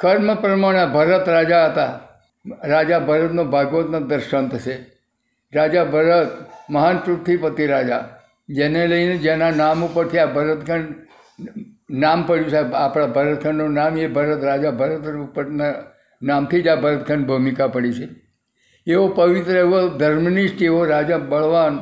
કર્મ 0.00 0.34
પ્રમાણે 0.34 0.86
ભરત 0.86 1.28
રાજા 1.28 1.66
હતા. 1.66 2.00
રાજા 2.64 2.98
ભરતનો 2.98 3.44
ભાગવતનો 3.44 4.00
દર્શાંત 4.00 4.56
છે. 4.56 4.74
રાજા 5.52 5.84
ભરત 5.84 6.30
મહાન 6.70 6.98
પૃથ્વીપતિ 6.98 7.66
રાજા. 7.66 8.02
જેને 8.48 8.86
લઈને 8.86 9.16
જેના 9.16 9.50
નામ 9.50 9.84
ઉપરથી 9.84 10.18
આ 10.18 10.26
ભરતખંડ 10.26 10.94
નામ 11.90 12.26
પડ્યું 12.26 12.50
છે. 12.50 12.56
આપણા 12.56 13.06
ભરતખંડનું 13.06 13.72
નામ 13.72 13.98
એ 13.98 14.06
ભરત 14.06 14.44
રાજા 14.44 14.70
ભરત 14.70 15.06
ઉપરના 15.06 15.72
નામથી 16.22 16.62
જ 16.62 16.68
આ 16.68 16.76
ભરતખંડ 16.76 17.26
ભૂમિકા 17.26 17.68
પડી 17.68 17.92
છે. 17.92 18.23
એવો 18.86 19.08
પવિત્ર 19.08 19.56
એવો 19.56 19.88
ધર્મનિષ્ઠ 19.88 20.62
એવો 20.62 20.84
રાજા 20.84 21.18
બળવાન. 21.18 21.78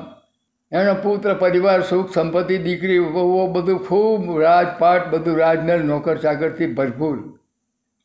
એનો 0.73 0.95
પુત્ર, 0.95 1.35
પરિવાર, 1.35 1.83
સુખ, 1.83 2.15
સંપત્તિ, 2.15 2.59
દીકરી 2.59 2.99
બહુ 2.99 3.53
બધું 3.53 3.87
ખૂબ 3.87 4.41
રાજપાટ, 4.41 5.09
બધું 5.09 5.39
રાજનલ 5.39 5.83
નોકર 5.83 6.17
ચાકરથી 6.17 6.67
ભરપૂર. 6.67 7.39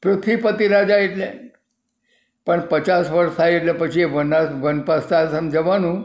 પૃથ્વીપતિ 0.03 0.67
રાજા 0.67 0.97
એટલે. 0.97 1.33
પણ 2.45 2.61
પચાસ 2.69 3.11
વર્ષ 3.11 3.31
થાય 3.31 3.51
એટલે 3.51 3.71
પછી 3.71 4.03
વનવાસ 4.03 4.49
વનપસ્તાશ્રમ 4.49 5.49
જવાનું. 5.49 6.03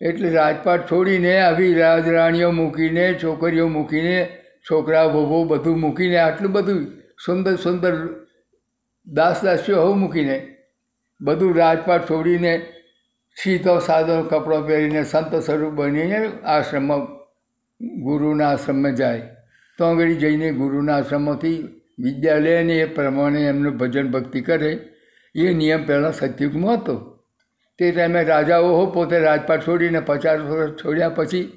એટલે 0.00 0.30
રાજપાટ 0.30 0.90
છોડીને 0.90 1.40
આવી 1.40 1.74
રાજરાણીઓ 1.74 2.50
મૂકીને, 2.50 3.14
છોકરીઓ 3.22 3.68
મૂકીને, 3.68 4.38
છોકરા 4.70 5.04
વહુ 5.04 5.44
બધું 5.44 5.80
મૂકીને, 5.80 6.16
આટલું 6.16 6.52
બધું 6.52 6.86
સુંદર 7.26 7.56
સુંદર 7.56 8.08
દાસ 9.06 9.44
દાસીઓ 9.44 9.82
હવ 9.82 9.96
મૂકીને 9.96 10.57
બધું 11.20 11.56
રાજપાટ 11.56 12.10
છોડીને 12.10 12.66
સીધો 13.42 13.78
સાદો 13.78 14.22
કપડો 14.22 14.62
પહેરીને 14.62 15.04
સંત 15.04 15.34
સ્વરૂપ 15.34 15.72
બનીને 15.72 16.30
આશ્રમમાં 16.44 17.06
ગુરુના 18.02 18.48
આશ્રમમાં 18.48 18.94
જાય. 18.94 19.20
તો 19.78 19.84
આગળ 19.84 20.12
જઈને 20.12 20.52
ગુરુના 20.52 20.96
આશ્રમમાંથી 20.96 21.68
વિદ્યા 21.98 22.38
લે 22.38 22.58
અને 22.58 22.78
એ 22.78 22.84
પ્રમાણે 22.84 23.40
એમનું 23.42 23.76
ભજન 23.76 24.10
ભક્તિ 24.10 24.40
કરે. 24.40 24.78
એ 25.34 25.54
નિયમ 25.54 25.86
પહેલાં 25.86 26.12
સતયુગમાં 26.12 26.74
હતો. 26.74 27.24
તે 27.78 27.90
ટાઈમે 27.90 28.24
રાજાઓ 28.24 28.86
પોતે 28.86 29.18
રાજપાટ 29.18 29.66
છોડીને 29.66 30.00
પચાસ 30.00 30.40
વર્ષ 30.40 30.70
છોડ્યા 30.70 31.08
પછી 31.08 31.52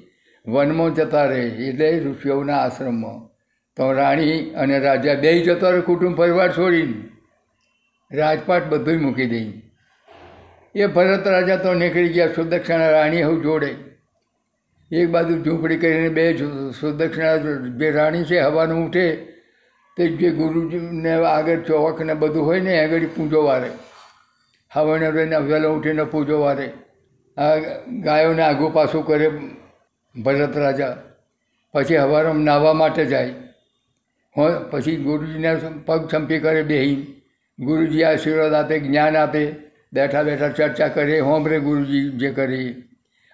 વનમાં 0.46 0.94
જતા 0.94 1.24
રહે 1.24 1.40
એટલે 1.40 1.98
ઋષિઓના 1.98 2.56
આશ્રમમાં. 2.56 3.28
તો 3.76 3.92
રાણી 3.92 4.50
અને 4.50 4.78
રાજા 4.78 5.14
બે 5.14 5.42
જતો 5.42 5.70
રહે 5.70 5.80
કુટુંબ 5.80 6.16
પરિવાર 6.16 6.52
છોડીને. 6.52 7.11
રાજપાટ 8.12 8.68
બધું 8.68 9.02
મૂકી 9.02 9.26
દઈ. 9.26 9.48
એ 10.74 10.86
ભરત 10.86 11.26
રાજા 11.28 11.56
તો 11.56 11.74
નીકળી 11.74 12.08
ગયા 12.08 12.34
સુદક્ષિણા 12.36 12.90
રાણી 12.90 13.22
હું 13.22 13.42
જોડે. 13.42 13.70
એક 14.90 15.10
બાજુ 15.10 15.34
ઝૂંપડી 15.44 15.76
કરીને 15.76 16.08
બે 16.08 16.24
સુદક્ષિણા 16.80 17.36
જે 17.80 17.90
રાણી 17.90 18.24
છે 18.24 18.40
હવાનું 18.40 18.80
ઉઠે, 18.86 19.06
તે 19.96 20.08
જે 20.08 20.30
ગુરુજીને 20.30 21.12
આગળ 21.28 21.60
ચોક 21.60 22.00
ને 22.00 22.14
બધું 22.14 22.44
હોય 22.44 22.60
ને 22.60 22.72
આગળ 22.84 23.06
પૂજો 23.16 23.44
વારે. 23.44 23.70
હવાને 24.72 25.08
રહીને 25.10 25.36
વહેલો 25.36 25.72
ઉઠીને 25.76 26.04
પૂજો 26.04 26.40
વારે. 26.40 26.68
આ 27.36 27.56
ગાયોને 28.04 28.42
આગું 28.42 28.72
પાછું 28.72 29.06
કરે 29.06 29.28
ભરત 30.14 30.56
રાજા. 30.56 30.96
પછી 31.74 31.96
હવારમાં 31.96 32.44
નાહવા 32.44 32.72
માટે 32.72 33.04
જાય. 33.06 33.34
પછી 34.70 34.96
ગુરુજીને 34.96 35.50
પગ 35.86 36.00
ચંપી 36.08 36.38
કરે 36.38 36.62
બેહી 36.62 37.21
ગુરુજી 37.58 38.02
આશીર્વાદ 38.02 38.54
આપે, 38.54 38.78
જ્ઞાન 38.78 39.16
આપે. 39.16 39.52
બેઠા 39.92 40.22
બેઠા 40.22 40.48
ચર્ચા 40.48 40.88
કરે 40.88 41.20
હોમરે 41.20 41.58
ગુરુજી, 41.60 42.10
જે 42.10 42.30
કરે. 42.30 42.74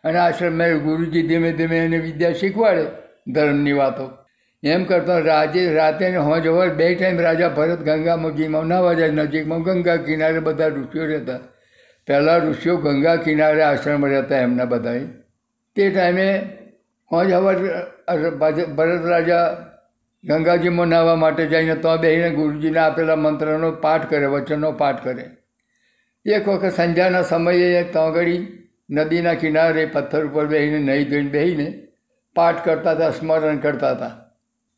અને 0.05 0.19
આશ્રમમાં 0.19 0.79
ગુરુજી 0.79 1.23
ધીમે 1.23 1.53
ધીમે 1.53 1.79
એને 1.79 1.99
વિદ્યા 1.99 2.33
શીખવાડે 2.33 2.85
ધર્મની 3.33 3.73
વાતો. 3.73 4.11
એમ 4.63 4.85
કરતાં 4.85 5.21
રાજે 5.21 5.73
રાતે 5.73 6.11
ને 6.11 6.17
હોજ 6.17 6.47
હવાર 6.47 6.69
બે 6.69 6.95
ટાઈમ 6.95 7.21
રાજા 7.21 7.49
ભરત 7.49 7.79
ગંગાજીમાં 7.79 8.65
નાવા 8.65 8.93
જાય 8.93 9.11
નજીકમાં, 9.11 9.63
ગંગા 9.63 9.97
કિનારે 9.97 10.41
બધા 10.41 10.67
ઋષિઓ 10.67 11.07
રહેતા. 11.07 11.39
પહેલાં 12.07 12.39
ઋષિઓ 12.39 12.77
ગંગા 12.77 13.17
કિનારે 13.17 13.63
આશ્રમ 13.63 14.07
રહેતા 14.07 14.37
એમના 14.37 14.65
બધાએ 14.65 15.01
તે 15.77 15.91
ટાઈમે 15.91 16.49
હોજ 17.13 17.33
હવાર 17.33 17.57
ભરત 18.67 19.07
રાજા 19.07 19.68
ગંગાજીમાં 20.29 20.89
નાહવા 20.89 21.17
માટે 21.17 21.47
જઈને 21.47 21.75
તો 21.75 21.97
બેહીને 21.97 22.31
ગુરુજીને 22.31 22.79
આપેલા 22.79 23.17
મંત્રનો 23.17 23.71
પાઠ 23.71 24.07
કરે, 24.11 24.27
વચનનો 24.27 24.73
પાઠ 24.73 25.05
કરે. 25.05 25.25
એક 26.27 26.49
વખત 26.49 26.73
સંધ્યાના 26.73 27.23
સમયે 27.23 27.83
તોગડી 27.83 28.41
નદીના 28.91 29.35
કિનારે 29.35 29.87
પથ્થર 29.87 30.27
ઉપર 30.27 30.47
બેસીને 30.47 30.79
નહીં 30.79 31.11
ધોઈને 31.11 31.31
બેસીને 31.31 31.69
પાઠ 32.37 32.65
કરતા 32.65 32.93
હતા, 32.93 33.11
સ્મરણ 33.11 33.59
કરતા 33.59 33.91
હતા. 33.91 34.15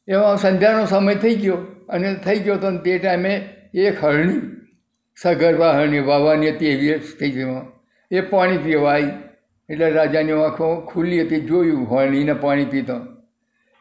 એમાં 0.09 0.37
સંધ્યાનો 0.37 0.87
સમય 0.87 1.15
થઈ 1.15 1.35
ગયો 1.35 1.59
અને 1.89 2.15
થઈ 2.15 2.39
ગયો 2.39 2.57
તો 2.57 2.71
તે 2.79 2.99
ટાઈમે 2.99 3.33
એક 3.75 4.05
હરણી, 4.05 4.41
સગર્ભા 5.19 5.73
હરણી 5.73 6.01
વાવવાની 6.01 6.51
હતી 6.51 6.67
એવી 6.67 6.99
થઈ 7.21 7.31
ગઈ 7.31 7.61
એ 8.11 8.21
પાણી 8.21 8.59
પીવાય, 8.59 9.13
એટલે 9.69 9.91
રાજાની 9.91 10.33
આંખો 10.33 10.67
ખુલ્લી 10.81 11.23
હતી, 11.23 11.41
જોયું, 11.41 11.89
હરણીને 11.91 12.33
પાણી 12.33 12.65
પીતો 12.65 12.97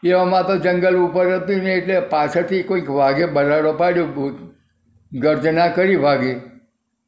એવામાં 0.03 0.47
તો 0.47 0.57
જંગલ 0.57 0.95
ઉપર 0.97 1.25
હતું 1.35 1.63
ને 1.63 1.73
એટલે 1.73 1.99
પાછળથી 1.99 2.63
કોઈક 2.63 2.89
વાઘે 2.89 3.25
બરાડો 3.25 3.73
પાડ્યો 3.73 4.29
ગર્જના 5.11 5.67
કરી 5.67 5.95
વાઘે. 5.95 6.31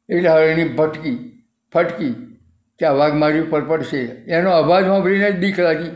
એટલે 0.08 0.28
હરણી 0.28 0.68
ભટકી 0.68 1.16
ફટકી 1.72 2.14
કે 2.78 2.86
આ 2.86 2.92
વાઘ 2.92 3.14
મારી 3.14 3.40
ઉપર 3.40 3.60
પડશે. 3.60 4.00
એનો 4.28 4.50
અવાજ 4.50 4.84
સાંભળીને 4.84 5.30
જ 5.30 5.36
બીક 5.36 5.60
લાગી. 5.60 5.92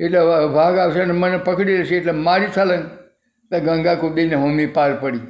એટલે 0.00 0.18
વાઘ 0.54 0.78
આવશે 0.78 1.00
અને 1.00 1.12
મને 1.12 1.38
પકડી 1.38 1.76
લેશે, 1.76 1.96
એટલે 1.96 2.12
મારી 2.12 2.46
છલંગ 2.56 2.84
તો 3.50 3.60
ગંગા 3.60 3.94
કૂદીને 3.94 4.34
હોમી 4.34 4.66
પાર 4.66 4.94
પડી. 5.00 5.20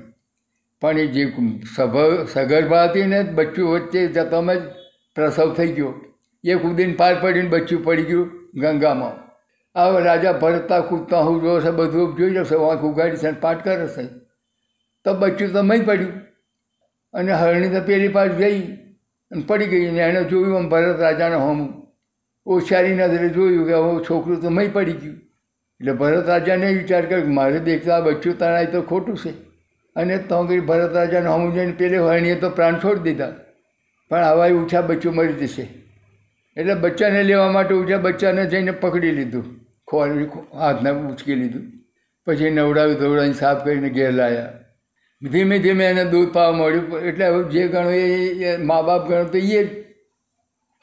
પણ 0.83 0.99
એ 0.99 1.07
જે 1.07 1.33
સભ, 1.77 1.97
સગર્ભા 2.33 2.85
હતી 2.85 3.07
ને, 3.07 3.23
બચ્ચું 3.23 3.71
વચ્ચે 3.71 4.07
જતોમાં 4.07 4.57
જ 4.57 4.63
પ્રસવ 5.15 5.55
થઈ 5.55 5.73
ગયો. 5.73 5.93
એ 6.45 6.55
કૂદીને 6.55 6.93
પાર 6.93 7.15
પડીને 7.21 7.49
બચ્ચું 7.49 7.85
પડી 7.85 8.03
ગયું 8.03 8.31
ગંગામાં. 8.55 9.32
હવે 9.77 10.05
રાજા 10.05 10.33
ભરતા 10.33 10.81
કૂદતા 10.81 11.21
હું 11.21 11.43
જોશે 11.43 11.71
બધું 11.71 12.17
જોઈ 12.17 12.31
જશે 12.31 12.55
વાંખ 12.55 12.83
ઉગાડી 12.83 13.17
છે 13.17 13.27
અને 13.27 13.39
પાટ 13.41 13.65
કરે 13.65 13.89
છે. 13.89 14.07
તો 15.05 15.15
બચ્ચું 15.15 15.53
તો 15.53 15.63
મય 15.63 15.81
પડ્યું. 15.81 16.13
અને 17.15 17.33
હરણી 17.33 17.69
તો 17.69 17.81
પેલી 17.81 18.09
પાછ 18.09 18.27
ગઈ 18.27 18.63
અને 19.31 19.43
પડી 19.47 19.67
ગઈ 19.67 19.89
અને 19.89 19.99
એણે 19.99 20.25
જોયું 20.25 20.57
આમ 20.57 20.69
ભરત 20.69 21.01
રાજાને 21.01 21.35
હોમ. 21.35 21.83
ઓછારી 22.47 22.95
નજરે 22.95 23.29
જોયું 23.29 23.67
કે 23.67 23.73
હવે 23.75 24.05
છોકરું 24.11 24.43
તો 24.43 24.51
મય 24.51 24.69
પડી 24.69 24.93
ગયું. 24.93 25.17
એટલે 25.81 25.93
ભરત 25.93 26.29
રાજાને 26.29 26.73
વિચાર 26.73 27.07
કર્યો 27.07 27.27
મારે 27.27 27.59
દેખતા 27.59 27.97
આ 27.97 28.01
બચ્ચું 28.01 28.39
તણાય 28.39 28.67
તો 28.67 28.83
ખોટું 28.83 29.17
છે. 29.17 29.31
અને 29.97 30.19
તો 30.19 30.45
કરી 30.45 30.61
ભરત 30.61 30.95
રાજાને 30.95 31.27
હમું 31.27 31.55
જઈને 31.55 31.73
પેલી 31.73 31.99
હરણીએ 31.99 32.35
તો 32.35 32.51
પ્રાણ 32.51 32.79
છોડી 32.79 33.01
દીધા. 33.01 33.33
પણ 34.11 34.19
આવા 34.19 34.49
ઊંચા 34.49 34.81
બચ્ચું 34.81 35.15
મરી 35.15 35.33
જશે. 35.33 35.69
એટલે 36.57 36.75
બચ્ચાને 36.75 37.23
લેવા 37.23 37.53
માટે 37.53 37.75
ઊંચા 37.75 37.97
બચ્ચાને 37.97 38.47
જઈને 38.47 38.71
પકડી 38.71 39.11
લીધું. 39.11 39.62
ખોરી 39.93 40.27
હાથને 40.59 40.91
ઉચકી 40.91 41.35
લીધું. 41.35 41.69
પછી 42.27 42.51
નવડાવી 42.51 42.95
ધોવડાવીને 42.95 43.35
સાફ 43.35 43.65
કરીને 43.65 43.89
ઘેર 43.91 44.11
લાવ્યા 44.13 44.51
ધીમે 45.23 45.59
ધીમે 45.59 45.85
એને 45.85 46.05
દૂધ 46.05 46.33
પાવા 46.33 46.53
મળ્યું 46.53 46.99
એટલે 47.01 47.27
જે 47.51 47.69
ગણો 47.69 47.91
એ 47.91 48.57
મા 48.57 48.83
બાપ 48.83 49.09
ગણો 49.09 49.25
તો 49.25 49.39
એ 49.39 49.63
જ. 49.65 49.69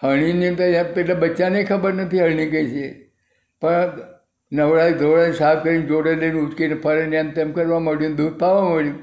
હણીને 0.02 0.56
તો 0.56 0.94
પેલા 0.94 1.14
બચ્ચાને 1.14 1.64
ખબર 1.64 1.94
નથી 1.94 2.20
હરણી 2.20 2.50
કઈ 2.50 2.70
છે. 2.72 2.88
પણ 3.62 4.00
નવડાવી 4.52 4.94
ધોવડાવી 4.94 5.34
સાફ 5.34 5.64
કરીને 5.64 5.86
જોડે 5.86 6.16
લઈને 6.16 6.40
ઉચકીને 6.40 6.76
ફરે 6.76 7.06
ને 7.06 7.18
એમ 7.18 7.32
તેમ 7.32 7.52
કરવા 7.52 7.80
મળ્યું, 7.80 8.16
દૂધ 8.16 8.34
પાવા 8.34 8.70
મળ્યું. 8.70 8.98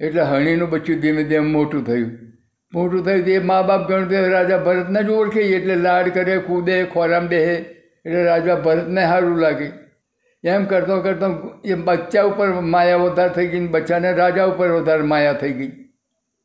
એટલે 0.00 0.22
હણીનું 0.22 0.70
બચ્ચું 0.70 1.00
ધીમે 1.00 1.24
ધીમે 1.24 1.46
મોટું 1.46 1.84
થયું. 1.86 2.10
મોટું 2.72 3.04
થયું 3.04 3.24
તે 3.24 3.38
મા 3.38 3.62
બાપ 3.62 3.88
ગણતે 3.88 4.28
રાજા 4.28 4.58
ભરતને 4.58 5.02
જ 5.02 5.08
ઓળખે, 5.08 5.40
એટલે 5.40 5.76
લાડ 5.76 6.08
કરે, 6.08 6.38
કૂદે, 6.38 6.84
ખોરામ 6.84 7.26
બેહે. 7.26 7.56
એટલે 8.06 8.24
રાજા 8.24 8.54
ભરતને 8.54 9.02
સારું 9.02 9.38
લાગે. 9.38 9.66
એમ 10.44 10.64
કરતો 10.64 11.00
કરતો 11.00 11.50
એ 11.64 11.74
બચ્ચા 11.74 12.22
ઉપર 12.22 12.48
માયા 12.48 12.96
વધારે 12.96 13.28
થઈ 13.28 13.46
ગઈ 13.46 13.66
બચ્ચાને 13.66 14.12
રાજા 14.12 14.44
ઉપર 14.44 14.70
વધારે 14.70 15.02
માયા 15.02 15.32
થઈ 15.32 15.52
ગઈ. 15.52 15.72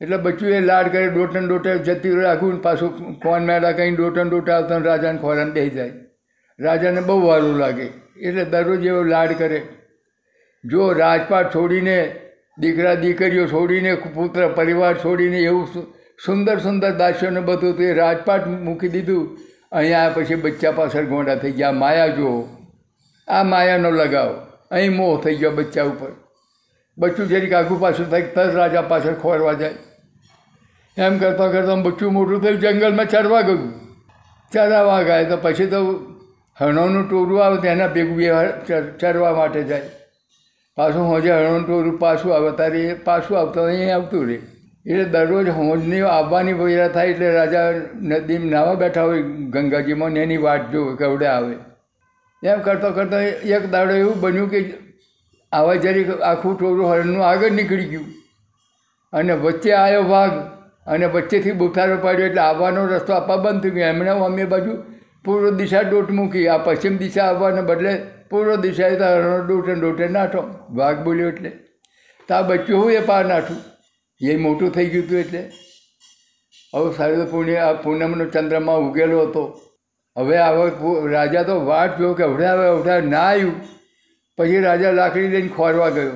એટલે 0.01 0.17
બચ્ચું 0.17 0.49
એ 0.49 0.59
લાડ 0.59 0.87
કરે 0.87 1.07
ડોટન 1.07 1.47
ડોટે 1.47 1.77
જતી 1.77 2.11
રાખવું 2.11 2.61
પાછું 2.61 3.19
કોન 3.19 3.45
મેળા 3.45 3.71
કહીને 3.71 3.97
ડોટન 3.97 4.29
ડોટે 4.29 4.51
આવતા 4.51 4.77
રાજાને 4.77 5.17
ખોરાન 5.17 5.51
બેસી 5.51 5.69
જાય. 5.69 5.91
રાજાને 6.59 7.01
બહુ 7.01 7.27
સારું 7.27 7.55
લાગે. 7.55 7.85
એટલે 8.21 8.45
દરરોજ 8.45 8.85
એવો 8.85 9.03
લાડ 9.03 9.31
કરે. 9.31 9.61
જો 10.65 10.91
રાજપાટ 10.91 11.55
છોડીને, 11.55 12.15
દીકરા 12.59 12.93
દીકરીઓ 12.93 13.47
છોડીને, 13.47 13.95
પુત્ર 13.95 14.47
પરિવાર 14.47 14.97
છોડીને 14.97 15.37
એવું 15.37 15.67
સુંદર 16.25 16.59
સુંદર 16.59 16.91
દાસ્યોને 16.91 17.39
બધું 17.39 17.77
તે 17.77 17.93
રાજપાટ 17.93 18.47
મૂકી 18.47 18.89
દીધું. 18.89 19.37
અહીંયા 19.75 20.11
પછી 20.15 20.35
બચ્ચા 20.35 20.71
પાછળ 20.71 21.05
ગોંડા 21.05 21.35
થઈ 21.35 21.51
ગયા 21.51 21.71
માયા 21.71 22.07
જુઓ. 22.07 22.47
આ 23.27 23.43
માયાનો 23.43 23.91
લગાવ. 23.91 24.47
અહીં 24.71 24.95
મોહ 24.95 25.21
થઈ 25.21 25.35
ગયો 25.35 25.51
બચ્ચા 25.51 25.83
ઉપર. 25.83 26.07
બચ્ચું 26.97 27.27
જરીક 27.27 27.53
આખું 27.53 27.79
પાછું 27.79 28.09
થાય 28.09 28.21
તરત 28.21 28.55
રાજા 28.55 28.81
પાછળ 28.81 29.13
ખોરવા 29.13 29.53
જાય. 29.53 29.73
એમ 30.97 31.17
કરતાં 31.17 31.51
કરતાં 31.51 31.83
બચ્ચું 31.83 32.13
મોટું 32.13 32.41
થયું, 32.41 32.59
જંગલમાં 32.59 33.09
ચરવા 33.09 33.41
ગયું. 33.41 33.73
ચરાવા 34.53 35.01
ગયા 35.01 35.23
તો 35.23 35.37
પછી 35.37 35.65
તો 35.65 35.77
હણોનું 36.61 37.09
ટોરું 37.09 37.45
આવે 37.45 37.57
તો 37.57 37.63
એના 37.63 37.87
ભેગું 37.87 38.23
ચર- 38.65 38.97
ચરવા 38.99 39.35
માટે 39.35 39.63
જાય. 39.63 39.81
પાછું 40.75 41.07
હોજે 41.07 41.31
હણોનું 41.31 41.67
ટોરું 41.67 41.99
પાછું 41.99 42.35
આવે, 42.35 42.51
તારે 42.51 42.93
પાછું 42.93 43.39
આવતા 43.39 43.63
અહીં 43.63 43.95
આવતું 43.95 44.27
રહે. 44.29 44.39
એટલે 44.85 45.03
દરરોજ 45.03 45.49
હોજની 45.49 46.01
આવવાની 46.01 46.53
વૈરા 46.53 46.87
થાય 46.87 47.07
એટલે 47.07 47.33
રાજા 47.33 47.71
નદીમાં 48.01 48.51
નાવા 48.51 48.73
બેઠા 48.73 49.03
હોય, 49.03 49.21
ગંગાજીમાં 49.21 50.11
ને 50.11 50.19
એની 50.19 50.37
વાટ 50.37 50.71
જોવે 50.71 50.97
કેવડે 50.97 51.25
આવે. 51.25 51.55
એમ 52.47 52.59
કરતાં 52.59 52.95
કરતાં 52.95 53.21
એક 53.21 53.71
દાડો 53.71 53.93
એવું 53.93 54.19
બન્યું 54.19 54.49
કે 54.49 54.73
આવા 55.51 55.75
જરી 55.75 56.05
આખું 56.23 56.59
ટોળું 56.59 56.91
હરણનું 56.91 57.25
આગળ 57.25 57.51
નીકળી 57.51 57.85
ગયું. 57.85 58.05
અને 59.13 59.33
વચ્ચે 59.33 59.71
આવ્યો 59.71 60.03
વાઘ 60.03 60.31
અને 60.87 61.05
વચ્ચેથી 61.05 61.51
બુફારો 61.51 61.97
પાડ્યો 61.97 62.25
એટલે 62.25 62.41
આવવાનો 62.41 62.85
રસ્તો 62.85 63.13
આપવા 63.13 63.37
બંધ 63.37 63.63
થઈ 63.63 63.69
ગયો. 63.69 63.87
એમણે 63.87 64.09
અમે 64.09 64.45
બાજુ 64.45 64.83
પૂર્વ 65.23 65.49
દિશા 65.49 65.81
ડોટ 65.81 66.11
મૂકી, 66.11 66.47
આ 66.47 66.57
પશ્ચિમ 66.57 66.97
દિશા 66.97 67.23
આવવાને 67.23 67.61
બદલે 67.61 67.97
પૂર્વ 68.29 68.55
દિશાએ 68.55 68.95
તો 68.95 69.03
હરણો 69.03 69.45
ડોટે 69.45 69.75
ડોટે 69.75 70.07
નાઠો. 70.07 70.43
વાઘ 70.69 71.03
બોલ્યો 71.03 71.27
એટલે. 71.27 71.49
તો 72.27 72.35
આ 72.35 72.41
બચ્ચું 72.41 72.83
હું 72.83 72.91
એ 72.91 72.99
પાર 72.99 73.25
નાઠું? 73.25 73.74
એ 74.21 74.35
મોટું 74.37 74.69
થઈ 74.71 74.89
ગયું 74.89 75.05
હતું 75.05 75.19
એટલે. 75.19 75.41
હવે 76.73 76.93
સારું 76.93 77.31
પુણ્ય, 77.31 77.55
આ 77.57 77.73
પૂનમનો 77.73 78.25
ચંદ્રમાં 78.25 78.79
ઉગેલો 78.79 79.21
હતો. 79.21 79.43
હવે 80.17 80.37
હવે 80.39 81.11
રાજા 81.11 81.43
તો 81.43 81.55
વાટ 81.65 81.97
જોયો 81.97 82.13
કે 82.13 82.23
હવડે 82.23 82.47
હવે 82.47 82.67
હવડે 82.69 83.09
ના 83.09 83.19
આવ્યું 83.19 83.55
પછી 84.37 84.59
રાજા 84.59 84.91
લાકડી 84.91 85.27
લઈને 85.27 85.47
ખોરવા 85.47 85.89
ગયો. 85.89 86.15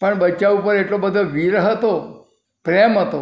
પણ 0.00 0.18
બચ્ચા 0.18 0.50
ઉપર 0.50 0.74
એટલો 0.76 0.98
બધો 0.98 1.22
વિરહ 1.32 1.60
હતો, 1.60 1.92
પ્રેમ 2.64 2.98
હતો, 2.98 3.20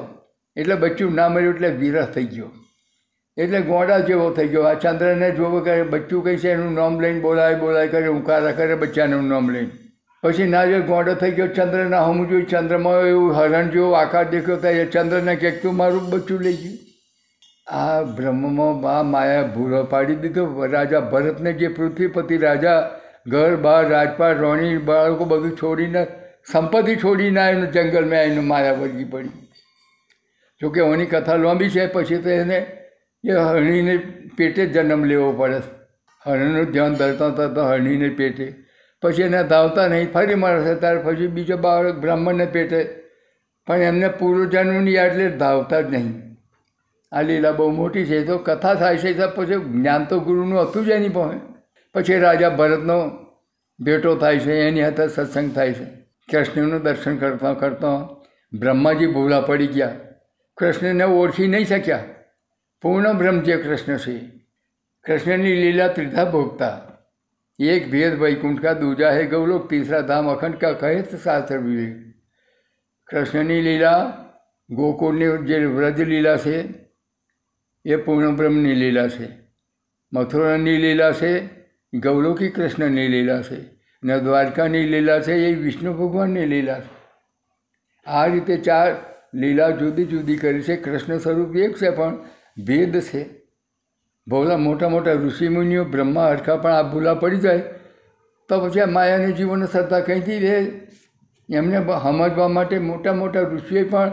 એટલે 0.57 0.75
બચ્ચું 0.75 1.15
ના 1.15 1.29
મળ્યું 1.29 1.55
એટલે 1.55 1.69
વિરહ 1.69 2.05
થઈ 2.05 2.25
ગયો. 2.27 2.51
એટલે 3.37 3.61
ગોડા 3.61 3.99
જેવો 3.99 4.31
થઈ 4.31 4.49
ગયો. 4.49 4.63
આ 4.63 4.75
ચંદ્રને 4.75 5.29
જોવો 5.31 5.61
કે 5.61 5.83
બચ્ચું 5.83 6.25
કંઈ 6.25 6.37
છે 6.37 6.53
એનું 6.53 6.73
નામ 6.75 7.01
લઈને 7.01 7.21
બોલાય 7.21 7.55
બોલાય, 7.55 7.89
કરે 7.89 8.09
ઉકારા 8.09 8.53
કરે 8.53 8.75
બચ્ચાનું 8.75 9.29
નામ 9.29 9.51
લઈને. 9.51 9.71
પછી 10.23 10.47
ના 10.47 10.67
જો 10.67 10.79
ગોડો 10.83 11.15
થઈ 11.15 11.31
ગયો, 11.31 11.49
ચંદ્રના 11.57 12.03
હમ 12.03 12.29
જોયું 12.31 12.49
ચંદ્રમાં 12.49 13.01
એવું 13.07 13.35
હરણ 13.37 13.71
જેવો 13.71 13.91
આકાર 13.93 14.25
દેખ્યો 14.31 14.57
થાય 14.57 14.87
ચંદ્રને 14.87 15.35
ક્યાંક 15.37 15.61
તું 15.63 15.77
મારું 15.77 16.09
બચ્ચું 16.11 16.41
લઈ 16.43 16.57
ગયું. 16.57 16.79
આ 17.67 18.03
બ્રહ્મમાં 18.03 18.89
આ 18.93 19.03
માયા 19.13 19.51
ભૂરો 19.57 19.85
પાડી 19.85 20.19
દીધો. 20.25 20.47
રાજા 20.75 21.05
ભરતને 21.13 21.53
જે 21.53 21.69
પૃથ્વીપતિ 21.69 22.41
રાજા, 22.47 22.79
ઘર 23.29 23.57
બહાર 23.57 23.83
રાજપાટ, 23.91 24.39
રોણી, 24.39 24.79
બાળકો 24.91 25.25
બધું 25.25 25.57
છોડીને, 25.57 26.03
સંપત્તિ 26.53 26.97
છોડીને 26.97 27.41
આવીને 27.41 27.67
જંગલમાં 27.73 28.21
આવીને 28.21 28.41
માયા 28.53 28.73
વર્ગી 28.73 29.05
પડી. 29.05 29.37
જોકે 30.61 30.81
એની 30.81 31.07
કથા 31.07 31.37
લાંબી 31.37 31.71
છે, 31.71 31.87
પછી 31.87 32.23
તો 32.23 32.31
એને 32.31 32.59
એ 33.25 33.33
હરણીને 33.33 33.95
પેટે 34.37 34.63
જન્મ 34.67 35.05
લેવો 35.05 35.33
પડે. 35.33 35.61
હરણનું 36.27 36.73
ધ્યાન 36.73 36.95
ધરતા 36.95 37.31
થતા 37.31 37.69
હરણીને 37.71 38.09
પેટે 38.09 38.47
પછી 39.03 39.23
એને 39.23 39.45
ધાવતા 39.45 39.89
નહીં, 39.89 40.13
ફરી 40.13 40.35
મારશે 40.35 40.75
ત્યારે 40.75 40.99
પછી 40.99 41.27
બીજો 41.27 41.57
બાળક 41.57 41.95
બ્રાહ્મણને 41.95 42.47
પેટે. 42.47 42.85
પણ 43.67 43.77
એમને 43.77 44.09
પૂર્વજન્મની 44.09 44.95
એટલે 44.95 45.31
ધાવતા 45.31 45.81
જ 45.81 45.85
નહીં. 45.91 46.37
આ 47.13 47.23
લીલા 47.23 47.53
બહુ 47.53 47.71
મોટી 47.71 48.05
છે 48.05 48.25
તો 48.25 48.39
કથા 48.39 48.75
થાય 48.75 48.97
છે 48.97 49.27
પછી 49.27 49.55
જ્ઞાન 49.55 50.05
તો 50.05 50.21
ગુરુનું 50.21 50.63
હતું 50.63 50.87
જ 50.87 50.89
એની 50.89 51.09
પાસે. 51.09 51.55
પછી 51.95 52.19
રાજા 52.19 52.51
ભરતનો 52.51 53.11
ભેટો 53.81 54.17
થાય 54.17 54.39
છે, 54.39 54.69
એની 54.69 54.83
હાથે 54.83 55.09
સત્સંગ 55.09 55.55
થાય 55.55 55.73
છે. 55.73 55.85
કૃષ્ણનું 56.33 56.83
દર્શન 56.83 57.17
કરતા 57.17 57.55
કરતા 57.55 58.09
બ્રહ્માજી 58.59 59.07
ભૂલા 59.07 59.41
પડી 59.41 59.67
ગયા. 59.67 59.95
કૃષ્ણને 60.57 61.05
ઓળખી 61.05 61.47
નહીં 61.47 61.67
શક્યા. 61.67 62.05
પૂર્ણ 62.83 63.13
બ્રહ્મ 63.13 63.41
જે 63.41 63.57
કૃષ્ણ 63.57 63.97
છે. 63.97 64.19
કૃષ્ણની 65.07 65.55
લીલા 65.57 65.89
ત્રિધા 65.89 66.25
ભોગતા. 66.25 66.81
એક 67.59 67.91
ભેદ 67.91 68.19
વૈકુંઠ 68.19 68.63
કા 68.63 68.75
દૂજા 68.75 69.25
ગૌલોક 69.27 69.69
તીસરા 69.69 70.03
ધામ 70.03 70.29
અખંડ 70.29 70.59
કા 70.59 70.75
કહે 70.75 71.03
તો 71.05 71.19
શાસ્ત્ર 71.19 71.59
વિવેક 71.59 71.95
કૃષ્ણની 73.09 73.63
લીલા 73.63 74.01
ગોકુળની 74.71 75.31
જે 75.45 75.59
વ્રજ 75.69 75.99
લીલા 76.05 76.39
છે 76.39 76.57
એ 77.85 77.97
પૂર્ણ 77.97 78.37
બ્રહ્મની 78.37 78.75
લીલા 78.75 79.09
છે 79.09 79.29
મથુરાની 80.13 80.79
લીલા 80.79 81.13
છે 81.13 81.33
ગૌલોકી 81.93 82.51
કૃષ્ણની 82.51 83.09
લીલા 83.09 83.43
છે 83.43 83.59
ને 84.03 84.21
દ્વારકાની 84.21 84.87
લીલા 84.87 85.21
છે 85.21 85.35
એ 85.43 85.51
વિષ્ણુ 85.57 85.91
ભગવાનની 85.93 86.47
લીલા 86.47 86.81
છે 86.81 86.91
આ 88.07 88.27
રીતે 88.27 88.57
ચાર 88.61 88.91
લીલા 89.35 89.71
જુદી 89.73 90.07
જુદી 90.07 90.37
કરી 90.37 90.63
છે 90.63 90.77
કૃષ્ણ 90.77 91.19
સ્વરૂપ 91.19 91.57
એક 91.57 91.75
છે 91.75 91.91
પણ 91.91 92.15
ભેદ 92.63 93.01
છે 93.03 93.23
ભોલા 94.29 94.57
મોટા 94.57 94.89
મોટા 94.89 95.13
ઋષિમુનિઓ 95.13 95.85
બ્રહ્મા 95.85 96.29
હરખા 96.29 96.57
પણ 96.57 96.73
આ 96.73 96.83
ભૂલા 96.83 97.15
પડી 97.15 97.37
જાય, 97.39 97.63
તો 98.49 98.61
પછી 98.61 98.81
આ 98.81 98.87
માયાની 98.87 99.33
જીવન 99.33 99.67
શ્રદ્ધા 99.67 100.01
કંઈથી 100.01 100.39
રહે? 100.39 100.59
એમને 101.49 101.79
સમજવા 102.03 102.49
માટે 102.49 102.79
મોટા 102.79 103.13
મોટા 103.15 103.41
ઋષિએ 103.41 103.85
પણ 103.85 104.13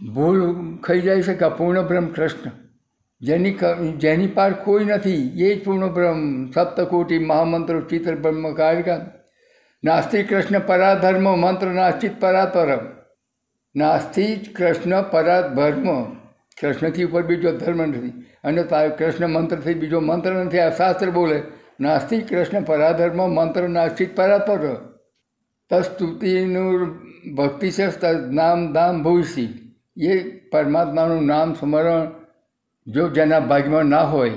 ભૂલ 0.00 0.40
ખાઈ 0.76 1.00
જાય 1.00 1.22
છે 1.22 1.34
કે 1.34 1.48
પૂર્ણ 1.48 1.82
બ્રહ્મ 1.82 2.06
કૃષ્ણ. 2.06 2.50
જેની 3.20 3.56
જેની 3.96 4.26
પાર 4.26 4.52
કોઈ 4.52 4.84
નથી, 4.84 5.22
એ 5.40 5.54
જ 5.54 5.64
પૂર્ણ 5.64 5.88
બ્રહ્મ. 5.88 6.50
સપ્તકોટી 6.50 7.18
મહામંત્રો, 7.18 7.80
ચિત્ર 7.80 8.14
બ્રહ્મ 8.14 8.52
કારિકા. 8.52 9.00
નાસ્તિક 9.84 10.28
કૃષ્ણ 10.30 10.60
પરાધર્મ, 10.66 11.26
મંત્ર 11.40 11.68
નાસ્તિક 11.70 12.20
પરાતરમ 12.20 12.86
નાસ્તિ 13.74 14.24
કૃષ્ણ 14.56 15.02
પરાધર્મ. 15.02 15.88
કૃષ્ણથી 16.58 17.04
ઉપર 17.04 17.22
બીજો 17.22 17.52
ધર્મ 17.52 17.82
નથી. 17.82 18.27
અને 18.48 18.62
તા- 18.62 18.88
કૃષ્ણ 18.88 19.28
મંત્રથી 19.28 19.74
બીજો 19.74 20.00
મંત્ર 20.00 20.32
નથી, 20.32 20.58
આ 20.58 20.70
શાસ્ત્ર 20.70 21.10
બોલે. 21.10 21.42
નાસ્તિક 21.80 22.28
કૃષ્ણ 22.28 22.62
પરાધર્મ 22.62 23.34
મંત્ર 23.34 23.68
નાસ્તિક 23.68 24.16
પરાપર 24.16 24.58
તસ્તુતિનું 25.70 26.98
ભક્તિ 27.34 27.70
છે 27.70 27.86
નામ 28.32 28.72
દામ 28.72 29.02
ભૂષી 29.02 29.76
એ 30.00 30.18
પરમાત્માનું 30.48 31.26
નામ 31.26 31.54
સ્મરણ 31.54 32.10
જો 32.86 33.08
જેના 33.08 33.40
ભાગમાં 33.40 33.84
ના 33.84 34.02
હોય 34.02 34.30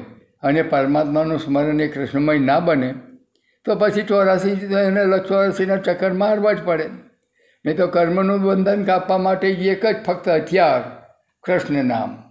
અને 0.43 0.61
પરમાત્માનું 0.61 1.39
સ્મરણ 1.39 1.81
એ 1.81 1.87
કૃષ્ણમય 1.87 2.39
ના 2.39 2.59
બને, 2.59 2.93
તો 3.65 3.75
પછી 3.75 4.01
ચોરાસી 4.01 4.49
એને 4.49 5.27
ચોરાસીના 5.27 5.77
ચક્કર 5.77 6.13
મારવા 6.13 6.53
જ 6.53 6.63
પડે. 6.65 6.89
નહીં 7.65 7.77
તો 7.77 7.87
કર્મનું 7.87 8.41
બંધન 8.41 8.83
કાપવા 8.83 9.17
માટે 9.17 9.51
એક 9.51 9.85
જ 9.85 10.03
ફક્ત 10.05 10.29
હથિયાર, 10.29 10.81
કૃષ્ણ 11.43 11.83
નામ. 11.83 12.30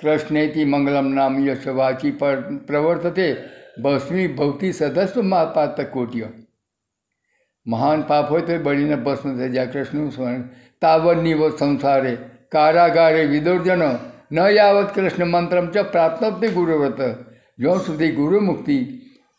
કૃષ્ણેતિ 0.00 0.64
મંગલમ 0.64 1.08
નામ 1.14 1.48
યશ 1.48 1.66
પર 2.18 2.40
પ્રવર્તતે 2.66 3.36
ભસ્મી 3.82 4.26
ભવતી 4.26 4.72
સદસ્વ 4.72 5.22
પાત 5.54 5.80
કોટ્ય. 5.80 6.28
મહાન 7.66 8.02
પાપ 8.02 8.30
હોય 8.30 8.40
તો 8.40 8.58
બળીને 8.58 8.96
ભસ્મ 8.96 9.38
થઈ 9.38 9.50
જાય 9.50 9.66
કૃષ્ણનું 9.66 10.12
સ્મરણ 10.12 10.42
તાવનીવો 10.82 11.50
સંસારે 11.50 12.16
કારાગારે 12.48 13.24
વિદુર્જનો 13.24 13.90
ન 14.32 14.38
યાવત 14.38 14.94
કૃષ્ણ 14.94 15.24
મંત્રમ 15.24 15.66
ચ 15.66 15.78
પ્રાપ્તપ્તિ 15.78 16.48
ગુરુવ્રત. 16.48 17.00
જ્યાં 17.58 17.76
સુધી 17.76 18.12
ગુરુમુક્તિ 18.12 18.78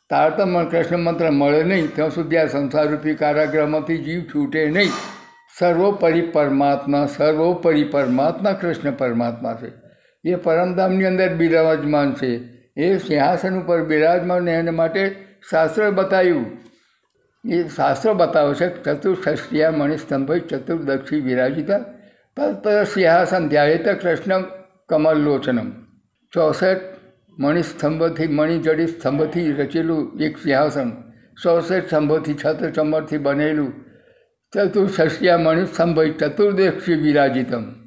તારતમ 0.09 0.63
કૃષ્ણ 0.63 0.97
મંત્ર 0.97 1.29
મળે 1.31 1.63
નહીં, 1.63 1.95
ત્યાં 1.95 2.09
સુધી 2.09 2.37
આ 2.37 2.45
સંસારરૂપી 2.45 3.15
કારાગ્રહમાંથી 3.15 3.97
જીવ 3.97 4.21
છૂટે 4.21 4.69
નહીં. 4.69 4.89
સર્વોપરી 5.59 6.21
પરમાત્મા 6.21 7.05
સર્વોપરી 7.05 7.83
પરમાત્મા 7.83 8.51
કૃષ્ણ 8.51 8.91
પરમાત્મા 8.91 9.53
છે. 9.53 9.80
એ 10.23 10.35
પરમધામની 10.35 11.05
અંદર 11.05 11.33
બિરાજમાન 11.33 12.13
છે. 12.13 12.39
એ 12.77 12.97
સિંહાસન 12.97 13.59
ઉપર 13.59 13.83
બિરાજમાન 13.83 14.47
એને 14.47 14.71
માટે 14.71 15.15
શાસ્ત્ર 15.49 15.89
બતાવ્યું 15.89 16.45
એ 17.49 17.67
શાસ્ત્ર 17.67 18.13
બતાવે 18.13 18.53
છે 18.53 18.83
ચતુર્ષષ્ટિયા 18.83 19.71
મણિસ્તંભ 19.71 20.31
ચતુર્દક્ષી 20.31 21.19
વિરાજિતા. 21.19 21.79
તત્પર 22.37 22.83
સિંહાસન 22.83 23.49
ધ્યાયત 23.49 23.89
કૃષ્ણ 23.89 24.43
કમલલોચનમ 24.89 25.71
ચોસઠ 26.33 26.81
મણિસ્તંભથી 27.39 28.27
મણિજડી 28.27 28.87
સ્તંભથી 28.87 29.51
રચેલું 29.51 30.19
એક 30.19 30.37
સિંહાસન. 30.37 30.91
ચોસઠ 31.43 31.85
સ્તંભથી 31.85 32.33
છત્ર 32.33 32.69
ચંબરથી 32.69 33.17
બનેલું. 33.17 33.73
ચતુર્ષષ્ટિયા 34.53 35.37
મણિસ્તંભ 35.37 36.01
ચતુર્દક્ષી 36.01 36.93
વિરાજિતમ. 36.93 37.80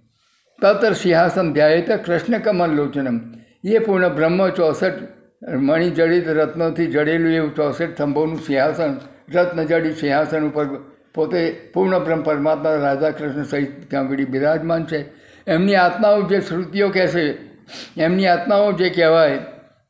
તત્ર 0.64 0.92
સિંહાસન 0.92 1.53
ધ્યાયત 1.53 1.90
કૃષ્ણ 2.07 2.38
કમલલોચનમ 2.38 3.16
એ 3.64 3.79
પૂર્ણ 3.79 4.09
બ્રહ્મ 4.09 4.38
ચોસઠ 4.50 5.00
મણિજડિત 5.48 6.29
રત્નોથી 6.29 6.87
જડેલું 6.87 7.35
એવું 7.35 7.55
ચોસઠ 7.55 7.92
સ્તંભોનું 7.94 8.40
સિંહાસન 8.40 8.94
રત્નજડિત 9.35 9.96
સિંહાસન 9.96 10.46
ઉપર 10.46 10.64
પોતે 11.14 11.70
પૂર્ણ 11.74 11.98
બ્રહ્મ 11.98 12.22
પરમાત્મા 12.22 12.74
રાધા 12.77 13.11
કૃષ્ણ 13.11 13.42
સહિત 13.42 13.90
ત્યાં 13.90 14.05
આગળ 14.05 14.24
બિરાજમાન 14.24 14.85
છે. 14.85 15.00
એમની 15.46 15.74
આત્માઓ 15.74 16.22
જે 16.22 16.40
શ્રુતિઓ 16.40 16.88
કહેશે, 16.88 17.24
એમની 17.98 18.27
આત્માઓ 18.27 18.72
જે 18.72 18.88
કહેવાય, 18.90 19.38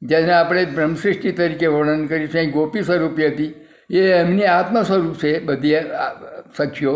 જેને 0.02 0.32
આપણે 0.32 0.64
બ્રહ્મસૃષ્ટિ 0.64 1.32
તરીકે 1.32 1.66
વર્ણન 1.66 2.06
કરી 2.06 2.26
છે 2.26 2.46
ગોપી 2.50 2.82
સ્વરૂપી 2.82 3.26
હતી. 3.26 3.52
એ 3.90 4.00
એમની 4.12 4.54
આત્મ 4.58 4.82
સ્વરૂપ 4.82 5.14
છે 5.14 5.32
બધી 5.38 5.76
સખીઓ. 6.56 6.94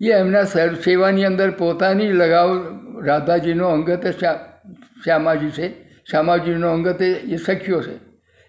એ 0.00 0.10
એમના 0.12 0.44
સેવાની 0.84 1.24
અંદર 1.24 1.50
પોતાની 1.50 2.12
લગાવ 2.12 2.50
રાધાજીનો 3.04 3.68
અંગત 3.68 4.06
શ્યા 4.06 4.40
શ્યામાજી 5.04 5.50
છે. 5.50 5.68
શ્યામાજીનો 6.10 6.72
અંગત 6.72 7.02
એ 7.02 7.36
સખીઓ 7.36 7.80
છે. 7.80 7.96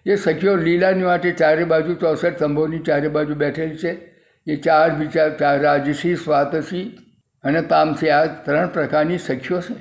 એ 0.05 0.15
સખીઓ 0.15 0.55
લીલાની 0.55 1.03
માટે 1.03 1.31
ચારે 1.31 1.63
બાજુ 1.63 1.95
ચોસઠ 1.95 2.35
સ્તંભોની 2.35 2.79
ચારે 2.79 3.07
બાજુ 3.07 3.35
બેઠેલી 3.35 3.77
છે. 3.77 4.09
એ 4.47 4.55
ચાર 4.55 4.95
વિચાર, 4.95 5.37
ચાર 5.37 5.61
રાજસી, 5.61 6.15
સ્વાતસી 6.15 6.97
અને 7.43 7.61
તામસી 7.61 8.09
આ 8.09 8.25
ત્રણ 8.25 8.67
પ્રકારની 8.67 9.17
સખીઓ 9.17 9.61
છે. 9.61 9.75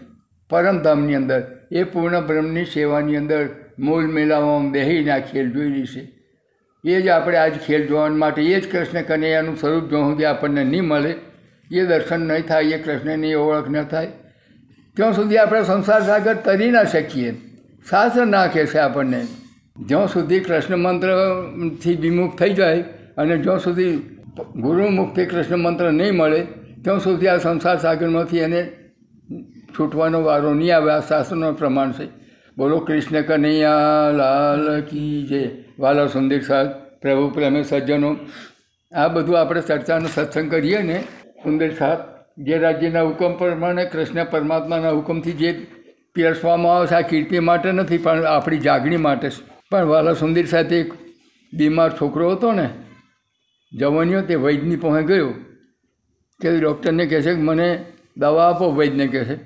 પરમધામની 0.51 1.15
અંદર 1.15 1.43
એ 1.73 1.85
પૂર્ણ 1.85 2.21
બ્રહ્મની 2.21 2.65
સેવાની 2.65 3.17
અંદર 3.17 3.49
મૂળ 3.79 4.07
મેળામાં 4.07 4.71
બેહીને 4.71 5.11
આ 5.11 5.19
ખેલ 5.19 5.51
જોઈ 5.51 5.85
છે. 5.85 6.09
એ 6.85 7.03
જ 7.03 7.09
આપણે 7.09 7.37
આજ 7.37 7.53
ખેલ 7.53 7.87
જોવા 7.87 8.09
માટે 8.09 8.43
એ 8.43 8.61
જ 8.61 8.73
કૃષ્ણ 8.73 9.03
કનૈયાનું 9.03 9.57
સ્વરૂપ 9.57 9.91
જો 9.91 10.11
સુધી 10.11 10.25
આપણને 10.25 10.65
નહીં 10.65 10.85
મળે, 10.85 11.15
એ 11.73 11.87
દર્શન 11.87 12.21
નહીં 12.21 12.47
થાય, 12.47 12.65
એ 12.65 12.83
કૃષ્ણની 12.83 13.35
ઓળખ 13.35 13.71
ન 13.71 13.85
થાય 13.85 14.09
ત્યાં 14.99 15.13
સુધી 15.13 15.37
આપણે 15.39 15.63
સંસાર 15.63 16.03
સાગર 16.03 16.35
તરી 16.35 16.71
ના 16.71 16.85
શકીએ 16.85 17.33
શાસ્ત્ર 17.91 18.25
ના 18.27 18.47
કહેશે 18.47 18.79
આપણને. 18.79 19.27
જ્યાં 19.87 20.09
સુધી 20.09 20.41
કૃષ્ણ 20.41 20.77
મંત્રથી 20.77 21.95
વિમુખ 21.95 22.39
થઈ 22.39 22.55
જાય 22.55 22.83
અને 23.17 23.37
જ્યાં 23.39 23.59
સુધી 23.59 23.93
ગુરુમુખથી 24.57 25.27
કૃષ્ણ 25.27 25.57
મંત્ર 25.57 25.93
નહીં 25.93 26.15
મળે, 26.15 26.41
ત્યાં 26.85 27.01
સુધી 27.01 27.29
આ 27.29 27.39
સંસાર 27.39 27.79
સાગરમાંથી 27.79 28.39
એને 28.39 28.73
છૂટવાનો 29.79 30.23
વારો 30.23 30.55
નહીં 30.55 30.77
આવે. 30.77 30.93
આ 30.93 31.01
શાસ્ત્રનો 31.01 31.53
પ્રમાણ 31.53 31.93
છે. 31.93 32.11
બોલો, 32.59 32.79
કૃષ્ણ 32.79 33.21
કનૈયા, 33.21 34.11
લાલ 34.17 34.81
કી 34.81 35.27
જય. 35.31 35.49
વાલા 35.79 36.07
સુંદર 36.07 36.41
સાહેબ, 36.41 36.69
પ્રભુ, 37.03 37.31
પ્રેમે 37.31 37.63
સજ્જનો. 37.63 38.17
આ 38.93 39.09
બધું 39.09 39.41
આપણે 39.41 39.61
ચર્ચાનો 39.61 40.09
સત્સંગ 40.15 40.51
કરીએ 40.51 40.83
ને, 40.83 41.01
સુંદર 41.43 41.75
સાહેબ 41.75 41.99
જે 42.39 42.59
રાજ્યના 42.59 43.03
હુકમ 43.03 43.33
પ્રમાણે 43.33 43.85
કૃષ્ણ 43.85 44.25
પરમાત્માના 44.25 44.91
હુકમથી 44.91 45.33
જે 45.33 45.67
પીરસવામાં 46.15 46.77
આવે 46.77 46.87
છે, 46.87 46.95
આ 46.95 47.01
કીર્તિ 47.01 47.39
માટે 47.39 47.73
નથી, 47.73 47.99
પણ 47.99 48.25
આપણી 48.25 48.59
જાગણી 48.59 48.97
માટે 48.97 49.31
પણ 49.71 49.85
વાલા 49.85 50.13
સુંદર 50.13 50.47
સાથે 50.47 50.81
એક 50.81 50.93
બીમાર 51.53 51.91
છોકરો 51.91 52.31
હતો 52.31 52.53
ને 52.53 52.69
જવાનીઓ 53.73 54.23
તે 54.23 54.35
વૈદની 54.35 54.77
પહોંચે 54.77 55.07
ગયો. 55.07 55.35
કે 56.41 56.61
ડૉક્ટરને 56.61 57.07
કહે 57.07 57.23
છે 57.23 57.35
કે 57.35 57.41
મને 57.41 57.85
દવા 58.17 58.49
આપો 58.51 58.71
વૈદને 58.71 59.07
કહે 59.07 59.25
છે. 59.25 59.37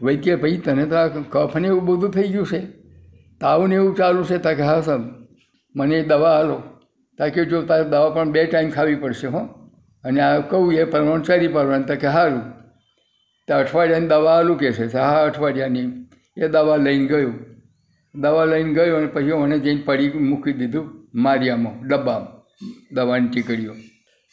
વૈદ 0.00 0.22
કે 0.22 0.36
ભાઈ, 0.36 0.56
તને 0.56 0.86
તો 0.86 0.96
આ 0.96 1.06
કફ 1.06 1.56
ને 1.56 1.68
એવું 1.68 1.84
બધું 1.84 2.10
થઈ 2.10 2.28
ગયું 2.28 2.46
છે. 2.46 2.60
તાવ 3.40 3.66
ને 3.66 3.74
એવું 3.74 3.96
ચાલુ 3.96 4.24
છે. 4.24 4.38
તાકે 4.38 4.62
હા 4.62 4.80
સાહેબ, 4.80 5.00
મને 5.76 5.96
એ 5.96 6.02
દવા 6.02 6.36
હાલો 6.36 6.62
તાકે 7.18 7.44
જો 7.44 7.62
તારે 7.62 7.84
દવા 7.84 8.10
પણ 8.10 8.32
બે 8.32 8.44
ટાઈમ 8.44 8.70
ખાવી 8.70 8.94
પડશે 8.94 9.26
હો. 9.26 9.48
અને 10.04 10.20
આ 10.20 10.40
કહું 10.40 10.72
એ 10.74 10.84
પ્રમાણ 10.84 11.22
ચારી 11.22 11.48
પાડવાનું 11.48 11.86
કે 11.86 12.08
સારું 12.08 12.42
તો 13.48 13.54
અઠવાડિયાની 13.54 14.06
દવા 14.06 14.38
આલું 14.38 14.58
કે 14.58 14.72
છે? 14.72 14.96
હા, 14.96 15.22
અઠવાડિયાની. 15.24 16.08
એ 16.36 16.48
દવા 16.48 16.76
લઈને 16.76 17.06
ગયું. 17.06 17.34
દવા 18.14 18.44
લઈને 18.44 18.74
ગયો 18.74 18.96
અને 18.96 19.06
પછી 19.06 19.32
મને 19.32 19.58
જઈને 19.58 19.82
પડી 19.84 20.10
મૂકી 20.10 20.52
દીધું 20.52 21.08
મારિયામાં, 21.14 21.88
ડબ્બામાં, 21.88 22.56
દવાની 22.94 23.28
ટીકડીઓ. 23.28 23.74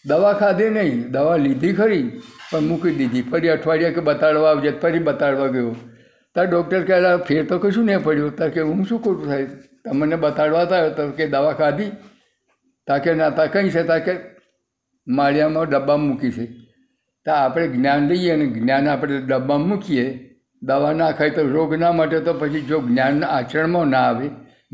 દવા 0.06 0.34
ખાધી 0.34 0.70
નહીં. 0.70 1.12
દવા 1.12 1.36
લીધી 1.36 1.74
ખરી, 1.74 2.22
પણ 2.52 2.60
મૂકી 2.60 2.92
દીધી. 2.92 3.22
ફરી 3.22 3.50
અઠવાડિયા 3.50 3.92
કે 3.92 4.02
બતાડવા 4.02 4.50
આવજે 4.50 4.72
ફરી 4.72 5.00
બતાડવા 5.00 5.48
ગયો. 5.48 5.76
તાર 6.36 6.46
ડૉક્ટર 6.46 6.84
કહેલા, 6.84 7.18
ફેર 7.18 7.46
તો 7.46 7.60
કશું 7.60 7.86
નહીં 7.86 8.04
પડ્યું. 8.04 8.36
તાર 8.36 8.50
કે, 8.50 8.62
હું 8.62 8.86
શું 8.86 9.04
કરું 9.04 9.26
સાહેબ? 9.26 9.48
તમને 9.86 10.16
બતાડવા 10.16 10.60
આવ્યો 10.60 10.90
તો 10.90 11.12
કે 11.12 11.28
દવા 11.28 11.54
ખાધી. 11.54 11.92
તાકે 12.88 13.14
ના, 13.14 13.30
તા 13.30 13.46
કંઈ 13.46 13.70
છે? 13.70 13.84
તાકે 13.84 14.37
માળિયામાં 15.08 15.70
ડબ્બામાં 15.70 16.08
મૂકી 16.08 16.32
છે. 16.32 16.46
તો 17.26 17.32
આપણે 17.32 17.68
જ્ઞાન 17.68 18.08
લઈએ 18.08 18.32
અને 18.32 18.46
જ્ઞાન 18.46 18.88
આપણે 18.88 19.22
ડબ્બામાં 19.22 19.68
મૂકીએ, 19.68 20.36
દવા 20.62 20.94
ના 20.94 21.12
ખાય 21.12 21.30
તો 21.30 21.48
રોગ 21.48 21.76
ના 21.76 21.92
મટે 21.92 22.20
તો 22.20 22.34
પછી 22.34 22.62
જો 22.62 22.80
જ્ઞાન 22.80 23.24
આચરણમાં 23.24 23.88
ના 23.88 23.98
આવે, 23.98 24.30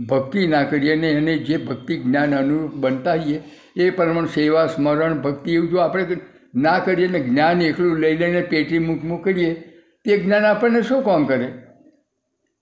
ભક્તિ 0.10 0.48
ના 0.48 0.64
કરીએ 0.64 0.94
અને 0.98 1.12
એને 1.12 1.38
જે 1.38 1.58
ભક્તિ 1.58 1.98
જ્ઞાન 1.98 2.36
અનુરૂપ 2.36 2.74
બનતા 2.74 3.12
હોઈએ, 3.12 3.42
એ 3.76 3.90
પ્રમાણે 3.90 4.28
સેવા, 4.28 4.68
સ્મરણ, 4.68 5.22
ભક્તિ 5.22 5.54
એવું 5.54 5.70
જો 5.70 5.78
આપણે 5.78 6.18
ના 6.56 6.80
કરીએ 6.80 7.08
ને 7.08 7.20
જ્ઞાન 7.20 7.62
એકલું 7.62 7.98
લઈ 7.98 8.18
લઈને 8.18 8.42
પેટી 8.42 8.80
મૂક 8.80 9.24
કરીએ, 9.24 9.54
તે 10.06 10.18
જ્ઞાન 10.18 10.46
આપણને 10.46 10.82
શું 10.82 11.04
કામ 11.04 11.26
કરે? 11.26 11.54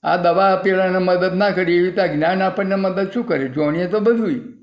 આ 0.03 0.17
દવા 0.17 0.55
પેલાને 0.55 0.97
મદદ 0.97 1.37
ના 1.37 1.49
કરીએ 1.49 1.75
એવી 1.75 1.85
રીતે 1.85 2.07
જ્ઞાન 2.07 2.41
આપણને 2.41 2.75
મદદ 2.75 3.11
શું 3.13 3.27
કરે? 3.27 3.47
જોણીએ 3.47 3.87
તો 3.87 3.99
બધું 3.99 4.60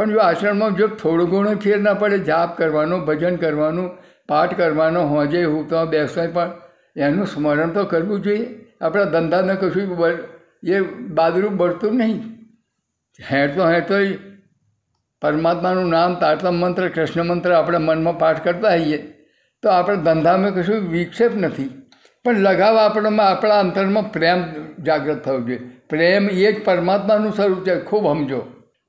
પણ 0.00 0.10
જો 0.10 0.18
આચરણમાં 0.18 0.74
જો 0.74 0.86
થોડો 0.86 1.26
ઘણો 1.26 1.54
ફેર 1.54 1.80
ના 1.80 1.94
પડે, 1.94 2.18
જાપ 2.18 2.58
કરવાનો, 2.58 2.98
ભજન 2.98 3.36
કરવાનું, 3.36 3.90
પાઠ 4.28 4.56
કરવાનો, 4.56 5.02
હોજે 5.02 5.44
તો 5.44 5.86
બેસાય 5.86 6.26
પણ 6.26 6.52
એનું 6.96 7.26
સ્મરણ 7.26 7.70
તો 7.70 7.84
કરવું 7.84 8.22
જોઈએ. 8.22 8.66
આપણા 8.80 9.04
ધંધાને 9.04 9.54
કશું 9.54 10.08
એ 10.64 10.80
બાદરૂપ 11.08 11.52
બળતું 11.52 11.96
નહીં. 11.96 12.18
હેઠતો 13.32 13.68
હેઠતો 13.68 13.94
પરમાત્માનું 15.22 15.88
નામ 15.88 16.14
તારતમ 16.14 16.54
મંત્ર, 16.54 16.88
કૃષ્ણ 16.88 17.22
મંત્ર 17.22 17.52
આપણે 17.52 17.78
મનમાં 17.78 18.18
પાઠ 18.18 18.44
કરતા 18.44 18.68
હોઈએ, 18.68 18.96
તો 19.62 19.68
આપણે 19.68 19.96
ધંધામાં 19.96 20.54
કશું 20.54 20.88
વિક્ષેપ 20.88 21.32
નથી. 21.34 21.68
પણ 22.24 22.38
લગાવ 22.38 22.76
આપણામાં, 22.76 23.28
આપણા 23.28 23.60
અંતરમાં 23.60 24.12
પ્રેમ 24.12 24.44
જાગૃત 24.82 25.20
થવું 25.24 25.46
જોઈએ. 25.46 25.58
પ્રેમ 25.88 26.30
એ 26.30 26.52
જ 26.52 26.64
પરમાત્માનું 26.64 27.32
સ્વરૂપ 27.32 27.66
છે, 27.66 27.80
ખૂબ 27.80 28.04
સમજો. 28.04 28.40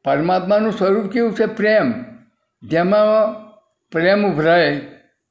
પરમાત્માનું 0.05 0.71
સ્વરૂપ 0.71 1.11
કેવું 1.11 1.35
છે? 1.35 1.45
પ્રેમ. 1.45 1.93
જેમાં 2.63 3.33
પ્રેમ 3.91 4.33
ઉભરાય, 4.33 4.81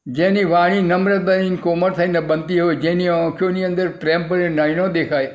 જેની 0.06 0.44
વાણી 0.44 0.80
નમ્ર 0.80 1.18
બનીને 1.18 1.56
કોમળ 1.56 1.90
થઈને 1.90 2.20
બનતી 2.20 2.60
હોય, 2.60 2.76
જેની 2.76 3.08
આંખોની 3.08 3.64
અંદર 3.64 3.88
પ્રેમ 3.88 4.28
ભરી 4.28 4.48
નયનો 4.48 4.88
દેખાય. 4.88 5.26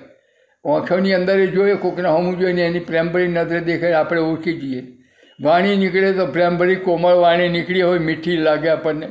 આંખોની 0.66 1.14
અંદર 1.14 1.46
જોઈએ 1.46 1.76
કોકને 1.76 2.10
હમું 2.10 2.40
જોઈને 2.40 2.62
એની 2.62 2.80
પ્રેમ 2.80 3.12
ભરી 3.12 3.28
નજરે 3.28 3.60
દેખાય, 3.60 3.94
આપણે 3.94 4.22
ઓળખી 4.22 4.54
જઈએ. 4.54 4.88
વાણી 5.44 5.76
નીકળે 5.76 6.12
તો 6.12 6.26
પ્રેમ 6.26 6.58
ભરી 6.58 6.76
કોમળ 6.76 7.14
વાણી 7.14 7.50
નીકળી 7.50 7.82
હોય, 7.82 8.00
મીઠી 8.00 8.38
લાગે 8.38 8.70
આપણને. 8.70 9.08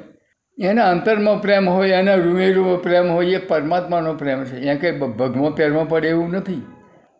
એના 0.58 0.90
અંતરમાં 0.90 1.42
પ્રેમ 1.42 1.68
હોય, 1.68 1.90
એના 1.90 2.14
રૂમેરૂમાં 2.14 2.82
પ્રેમ 2.82 3.10
હોય, 3.10 3.26
એ 3.26 3.38
પરમાત્માનો 3.38 4.14
પ્રેમ 4.14 4.44
છે. 4.44 4.56
એ 4.56 4.76
કંઈ 4.76 4.98
ભગમાં 4.98 5.56
પહેરમાં 5.56 5.88
પડે 5.88 6.08
એવું 6.08 6.30
નથી. 6.30 6.62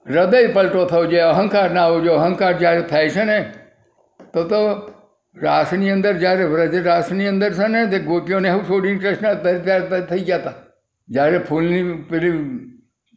હૃદય 0.07 0.47
પલટો 0.47 0.85
થવો 0.85 1.05
જોઈએ 1.05 1.21
અહંકાર 1.21 1.71
ના 1.71 1.87
હોવો 1.87 2.01
જોઈએ 2.01 2.19
અહંકાર 2.19 2.53
જ્યારે 2.53 2.83
થાય 2.83 3.11
છે 3.11 3.25
ને, 3.25 3.53
તો 4.35 4.45
તો 4.45 4.91
રાસની 5.37 5.91
અંદર, 5.91 6.13
જ્યારે 6.13 6.45
વ્રજ 6.45 6.87
રાસની 6.87 7.29
અંદર 7.29 7.53
છે 7.53 7.69
ને, 7.69 7.87
તે 7.87 7.99
ગોપીઓને 7.99 8.51
હું 8.51 8.65
છોડીને 8.65 8.99
કૃષ્ણ 8.99 9.35
ત્યારે 9.65 10.01
થઈ 10.01 10.21
ગયા 10.21 10.37
હતા 10.37 10.53
જ્યારે 11.09 11.39
ફૂલની 11.39 11.93
પેલી 12.11 12.33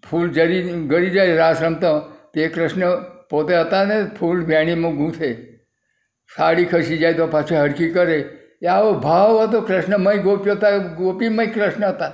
ફૂલ 0.09 0.29
જરી 0.29 0.63
ગળી 0.87 1.09
જાય, 1.09 1.35
રાસ 1.35 1.61
રમતો, 1.61 1.99
તે 2.33 2.47
કૃષ્ણ 2.47 2.83
પોતે 3.29 3.55
હતા 3.55 3.83
ને, 3.83 4.03
ફૂલ 4.19 4.45
વેણીમાં 4.45 4.95
ગૂંથે. 4.95 5.35
સાડી 6.35 6.65
ખસી 6.65 6.97
જાય 6.97 7.13
તો 7.13 7.27
પાછી 7.27 7.55
હરખી 7.55 7.89
કરે. 7.89 8.19
એ 8.61 8.65
આવો 8.65 8.93
ભાવ 8.93 9.43
હતો 9.43 9.61
કૃષ્ણમય 9.61 10.17
ગોપીઓ 10.17 10.53
હતા, 10.53 10.77
ગોપીમય 10.77 11.45
કૃષ્ણ 11.45 11.85
હતા. 11.85 12.11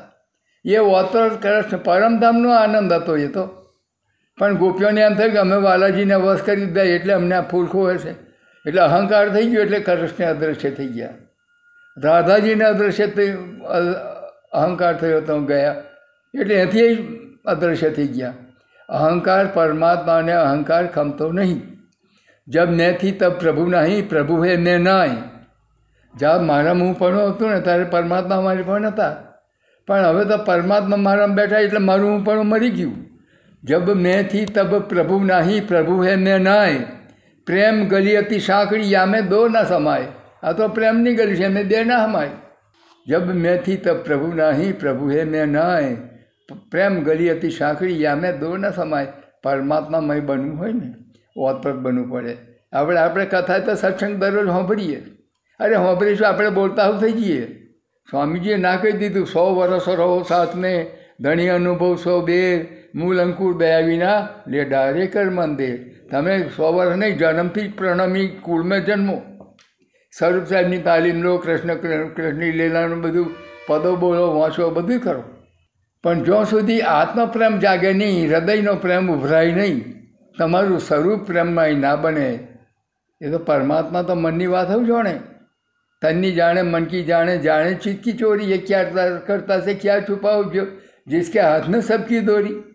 એ 0.65 0.77
ઓતર 0.77 1.29
કૃષ્ણ 1.29 1.77
પરમધામનો 1.77 2.49
આનંદ 2.51 2.93
હતો 2.93 3.17
એ 3.17 3.27
તો. 3.27 3.62
પણ 4.37 4.53
ગોપીઓને 4.53 5.01
એમ 5.01 5.15
થયું 5.15 5.31
કે 5.31 5.37
અમે 5.37 5.57
બાલાજીને 5.59 6.15
વશ 6.15 6.41
કરી 6.41 6.65
દીધા 6.65 6.81
એટલે 6.81 7.13
અમને 7.13 7.35
આ 7.35 7.41
ફૂલખો 7.41 7.89
હશે 7.89 8.09
એટલે 8.65 8.81
અહંકાર 8.81 9.29
થઈ 9.29 9.49
ગયો 9.49 9.61
એટલે 9.61 9.79
કૃષ્ણ 9.79 10.25
અદૃશ્ય 10.25 10.71
થઈ 10.71 10.87
ગયા. 10.87 11.09
રાધાજીને 11.97 12.65
અદૃશ્ય 12.65 13.07
થઈ 13.07 13.31
અહંકાર 14.53 14.97
થયો 14.97 15.21
તો 15.21 15.39
ગયા. 15.39 15.75
એટલે 16.39 16.55
એથી 16.55 16.95
અદૃશ્ય 17.45 17.89
થઈ 17.89 18.07
ગયા. 18.07 18.33
અહંકાર 18.89 19.47
પરમાત્માને 19.53 20.33
અહંકાર 20.33 20.87
ખમતો 20.87 21.31
નહીં. 21.31 21.61
જબ 22.47 22.69
નેથી 22.69 23.11
તબ 23.11 23.31
પ્રભુ 23.31 23.67
નહીં, 23.67 24.09
પ્રભુ 24.09 24.43
હે 24.43 24.57
મેં 24.57 24.79
નાય. 24.79 25.09
જ્યાં 26.15 26.45
મારા 26.45 26.71
હું 26.71 26.99
પણ 26.99 27.17
હતું 27.17 27.51
ને 27.51 27.59
ત્યારે 27.59 27.83
પરમાત્મા 27.83 28.41
મારી 28.41 28.63
પણ 28.63 28.87
હતા. 28.87 29.15
પણ 29.87 30.05
હવે 30.05 30.25
તો 30.25 30.37
પરમાત્મા 30.37 30.97
મારામાં 30.97 31.35
બેઠા 31.35 31.59
એટલે 31.59 31.79
મારું 31.79 32.11
હું 32.11 32.25
પણ 32.25 32.43
મરી 32.43 32.69
ગયું. 32.69 33.12
જબ 33.63 33.91
મેથી 33.91 34.45
તબ 34.45 34.79
પ્રભુ 34.79 35.19
નહીં 35.19 35.67
પ્રભુ 35.67 36.03
હે 36.03 36.15
મેં 36.15 36.37
નાય 36.37 36.79
પ્રેમ 37.47 37.87
ગલી 37.87 38.17
હતી 38.19 38.39
સાંકડી 38.39 38.91
યામે 38.91 39.21
દો 39.21 39.47
ના 39.47 39.63
સમાય 39.63 40.07
આ 40.43 40.51
તો 40.51 40.67
પ્રેમની 40.67 41.15
ગલી 41.15 41.35
છે 41.35 41.47
મેં 41.47 41.67
દે 41.67 41.83
ના 41.83 42.05
સમાય 42.05 42.29
જબ 43.07 43.31
મેથી 43.35 43.77
તબ 43.77 43.93
પ્રભુ 43.93 44.33
નહીં 44.33 44.79
પ્રભુ 44.79 45.09
હે 45.09 45.23
મેં 45.23 45.47
નાય 45.47 45.95
પ્રેમ 46.71 47.03
ગલી 47.03 47.31
હતી 47.31 47.49
સાંકડી 47.49 48.01
યામે 48.03 48.31
દો 48.31 48.57
ના 48.57 48.71
સમાય 48.71 49.07
પરમાત્મામય 49.43 50.19
બનવું 50.19 50.59
હોય 50.59 50.71
ને 50.71 50.93
ઓતપ્રત 51.37 51.75
બનવું 51.75 52.09
પડે। 52.09 52.37
આપણે 52.73 52.97
આપણે 52.97 53.25
કથા 53.25 53.59
તો 53.59 53.75
સત્સંગ 53.75 54.15
દરરોજ 54.15 54.47
સાંભળીએ। 54.47 54.95
અરે 55.59 55.73
સાંભળીશું 55.73 56.27
આપણે 56.27 56.49
બોલતા 56.49 56.87
હું 56.87 57.01
થઈ 57.01 57.11
જઈએ। 57.11 57.45
સ્વામીજીએ 58.11 58.57
ના 58.57 58.75
કહી 58.75 58.91
દીધું, 58.91 59.25
સો 59.25 59.55
વર્ષ 59.55 59.89
રહો 59.89 60.25
સાથને 60.27 60.91
ધણી 61.19 61.47
અનુભવ 61.47 61.95
સો 61.95 62.21
બે 62.21 62.39
મૂળ 62.95 63.17
અંકુર 63.17 63.57
બે 63.57 63.81
વિના 63.81 64.27
લે 64.47 64.65
ડારે 64.65 65.23
મંદિર. 65.23 65.91
તમે 66.11 66.49
સો 66.55 66.73
વર્ષ 66.73 66.97
નહીં, 66.97 67.17
જન્મથી 67.17 67.67
જ 67.67 67.73
પ્રણમી, 67.75 68.27
કુળમાં 68.27 68.85
જન્મો. 68.85 69.21
સ્વરૂપ 70.17 70.45
સાહેબની 70.45 70.77
તાલીમ 70.77 71.21
લો, 71.21 71.37
કૃષ્ણ 71.37 71.75
કૃષ્ણની 71.75 72.51
લીલાનું 72.51 73.01
બધું, 73.01 73.35
પદો 73.67 73.95
બોલો, 73.95 74.39
વાંચો, 74.39 74.69
બધું 74.69 74.99
કરો. 74.99 75.23
પણ 76.03 76.23
જ્યાં 76.23 76.45
સુધી 76.45 76.81
આત્મપ્રેમ 76.81 77.59
જાગે 77.59 77.93
નહીં, 77.93 78.31
હૃદયનો 78.31 78.75
પ્રેમ 78.75 79.11
ઉભરાય 79.11 79.51
નહીં, 79.51 79.93
તમારું 80.39 80.79
સ્વરૂપ 80.79 81.25
પ્રેમમાં 81.25 81.69
ના 81.79 81.95
બને. 81.95 82.47
એ 83.21 83.29
તો 83.31 83.37
પરમાત્મા 83.37 84.01
તો 84.01 84.15
મનની 84.15 84.47
વાત 84.47 84.71
હું 84.71 84.87
જાણે. 84.87 85.19
તનની 86.01 86.31
જાણે 86.31 86.61
મન 86.61 86.85
કી 86.85 87.03
જાણે 87.03 87.37
જાણે 87.37 87.73
ચીજ 87.73 88.19
ચોરી, 88.19 88.51
એ 88.51 88.57
ક્યાં 88.57 89.25
કરતા 89.25 89.59
છે, 89.59 89.73
ક્યાં 89.73 90.01
છુપાવજો, 90.01 90.65
જિસકે 91.07 91.39
હાથ 91.39 91.69
ને 91.69 91.81
સબકી 91.81 92.19
દોરી. 92.19 92.72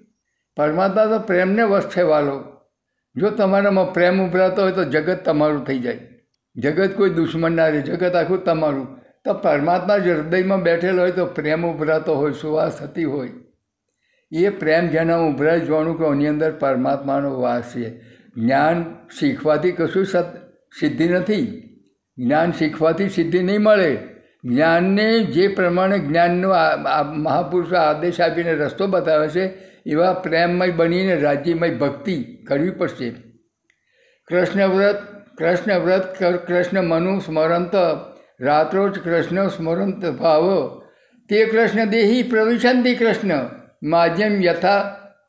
પરમાત્મા 0.59 1.07
તો 1.07 1.19
પ્રેમને 1.19 1.63
વશ 1.63 1.89
છે 1.97 2.03
વાલો. 2.03 2.45
જો 3.17 3.31
તમારામાં 3.31 3.93
પ્રેમ 3.93 4.29
ઉભરાતો 4.29 4.63
હોય 4.63 4.73
તો 4.73 4.85
જગત 4.85 5.25
તમારું 5.25 5.65
થઈ 5.65 5.79
જાય. 5.79 5.99
જગત 6.57 6.95
કોઈ 6.97 7.11
દુશ્મન 7.11 7.57
ના 7.57 7.69
રહે, 7.69 7.81
જગત 7.81 8.15
આખું 8.15 8.45
તમારું. 8.45 8.97
તો 9.25 9.35
પરમાત્મા 9.35 9.99
જ 9.99 10.09
હૃદયમાં 10.09 10.63
બેઠેલો 10.63 11.03
હોય 11.03 11.11
તો 11.11 11.27
પ્રેમ 11.27 11.67
ઉભરાતો 11.67 12.15
હોય, 12.15 12.33
સુવાસ 12.33 12.79
થતી 12.79 13.05
હોય. 13.05 13.31
એ 14.33 14.49
પ્રેમ 14.49 14.89
જેના 14.89 15.17
ઉભરાય 15.17 15.61
જોવાનું 15.61 15.99
કે 15.99 16.05
એની 16.05 16.27
અંદર 16.27 16.53
પરમાત્માનો 16.53 17.41
વાસ 17.41 17.63
છે. 17.63 18.01
જ્ઞાન 18.37 18.85
શીખવાથી 19.19 19.73
કશું 19.73 20.07
સત, 20.07 20.27
સિદ્ધિ 20.81 21.09
નથી. 21.09 21.63
જ્ઞાન 22.19 22.53
શીખવાથી 22.53 23.09
સિદ્ધિ 23.09 23.43
નહીં 23.43 23.61
મળે. 23.61 23.99
જ્ઞાનને 24.45 25.23
જે 25.23 25.49
પ્રમાણે 25.49 25.99
જ્ઞાનનો 25.99 26.49
મહાપુરુષો 27.17 27.77
આદેશ 27.77 28.21
આપીને 28.21 28.55
રસ્તો 28.55 28.87
બતાવે 28.87 29.29
છે 29.29 29.68
એવા 29.89 30.13
પ્રેમમય 30.25 30.71
બનીને 30.71 31.15
રાજ્યમય 31.21 31.71
ભક્તિ 31.75 32.17
કરવી 32.49 32.71
પડશે. 32.71 33.09
કૃષ્ણ 34.29 34.67
વ્રત 34.67 35.01
કૃષ્ણ 35.39 35.79
વ્રત 35.79 36.07
કૃષ્ણ 36.47 36.83
મનુ 36.83 37.19
સ્મરંત 37.19 37.75
રાત્રોજ 38.41 38.99
કૃષ્ણ 38.99 39.49
સ્મરંત 39.49 40.03
ભાવ. 40.21 40.47
તે 41.31 41.45
કૃષ્ણ 41.47 41.85
દેહી 41.85 42.23
પ્રવિશંતિ 42.23 42.95
કૃષ્ણ, 42.95 43.33
માધ્યમ 43.83 44.43
યથા 44.43 44.81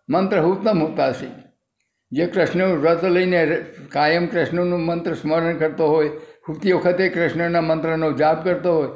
મંત્ર 0.10 0.42
ઉત્તમ 0.42 0.82
હોતાશે 0.82 1.30
જે 2.12 2.26
કૃષ્ણ 2.26 2.76
વ્રત 2.76 3.04
લઈને 3.04 3.42
કાયમ 3.92 4.26
કૃષ્ણનું 4.28 4.86
મંત્ર 4.86 5.14
સ્મરણ 5.14 5.58
કરતો 5.58 5.88
હોય 5.88 6.10
ખૂબતી 6.46 6.74
વખતે 6.74 7.10
કૃષ્ણના 7.10 7.62
મંત્રનો 7.62 8.12
જાપ 8.12 8.44
કરતો 8.44 8.72
હોય, 8.78 8.90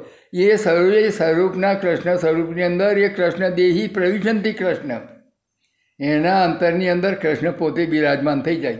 એ 0.44 0.56
સર્વે 0.56 1.02
સ્વરૂપના 1.10 1.74
કૃષ્ણ 1.74 2.16
સ્વરૂપની 2.16 2.62
અંદર 2.62 2.98
એ 2.98 3.08
કૃષ્ણ 3.08 3.48
દેહી 3.48 3.88
પ્રવિશંતિ 3.88 4.52
કૃષ્ણ. 4.52 5.13
એના 6.00 6.42
અંતરની 6.44 6.88
અંદર 6.88 7.14
કૃષ્ણ 7.14 7.50
પોતે 7.50 7.86
બિરાજમાન 7.86 8.40
થઈ 8.42 8.56
જાય. 8.56 8.78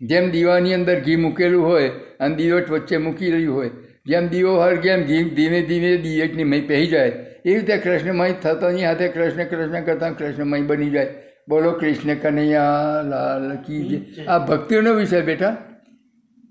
જેમ 0.00 0.30
દીવાની 0.30 0.74
અંદર 0.74 1.00
ઘી 1.00 1.16
મૂકેલું 1.16 1.64
હોય 1.66 1.88
અને 2.20 2.34
દીવટ 2.36 2.70
વચ્ચે 2.70 2.96
મૂકી 2.96 3.30
રહ્યું 3.30 3.56
હોય 3.56 3.70
જેમ 4.06 4.28
દીવો 4.28 4.60
હરગે 4.60 4.88
એમ 4.88 5.02
ઘી 5.06 5.24
ધીમે 5.30 5.62
ધીમે 5.62 5.96
દિયટની 5.96 6.44
મય 6.44 6.60
પહેરી 6.60 6.86
જાય. 6.86 7.08
એ 7.44 7.54
રીતે 7.54 7.76
કૃષ્ણમય 7.76 8.32
થતાની 8.42 8.84
હાથે 8.84 9.08
કૃષ્ણ 9.08 9.44
કૃષ્ણ 9.44 9.84
કરતાં 9.84 10.16
કૃષ્ણમય 10.18 10.60
બની 10.60 10.90
જાય. 10.90 11.14
બોલો 11.48 11.70
કૃષ્ણ 11.72 12.14
કનૈયા 12.14 13.02
લાલ 13.08 13.56
કી 13.56 14.02
આ 14.28 14.38
ભક્તિનો 14.38 14.94
વિષય 14.94 15.20
બેટા. 15.20 15.56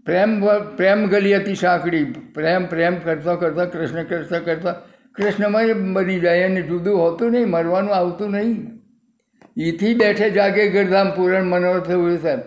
પ્રેમ 0.05 0.41
પ્રેમ 0.77 1.05
ગલી 1.07 1.35
હતી 1.35 1.55
સાંકડી. 1.55 2.03
પ્રેમ 2.33 2.65
પ્રેમ 2.65 2.95
કરતા 2.95 3.35
કરતા 3.35 3.65
કૃષ્ણ 3.65 4.03
કરતા 4.03 4.39
કરતા 4.39 4.75
કૃષ્ણમય 5.15 5.73
બની 5.73 6.19
જાય. 6.19 6.43
અને 6.43 6.61
જુદું 6.61 6.97
હોતું 6.97 7.31
નહીં 7.31 7.47
મરવાનું 7.49 7.95
આવતું 7.95 8.31
નહીં. 8.31 8.78
ઈથી 9.59 9.93
બેઠે 9.93 10.29
જાગે 10.29 10.67
ગરધામ 10.67 11.11
પૂરણ 11.11 11.43
મનોરથ 11.43 11.87
થયું 11.87 12.21
સાહેબ. 12.21 12.39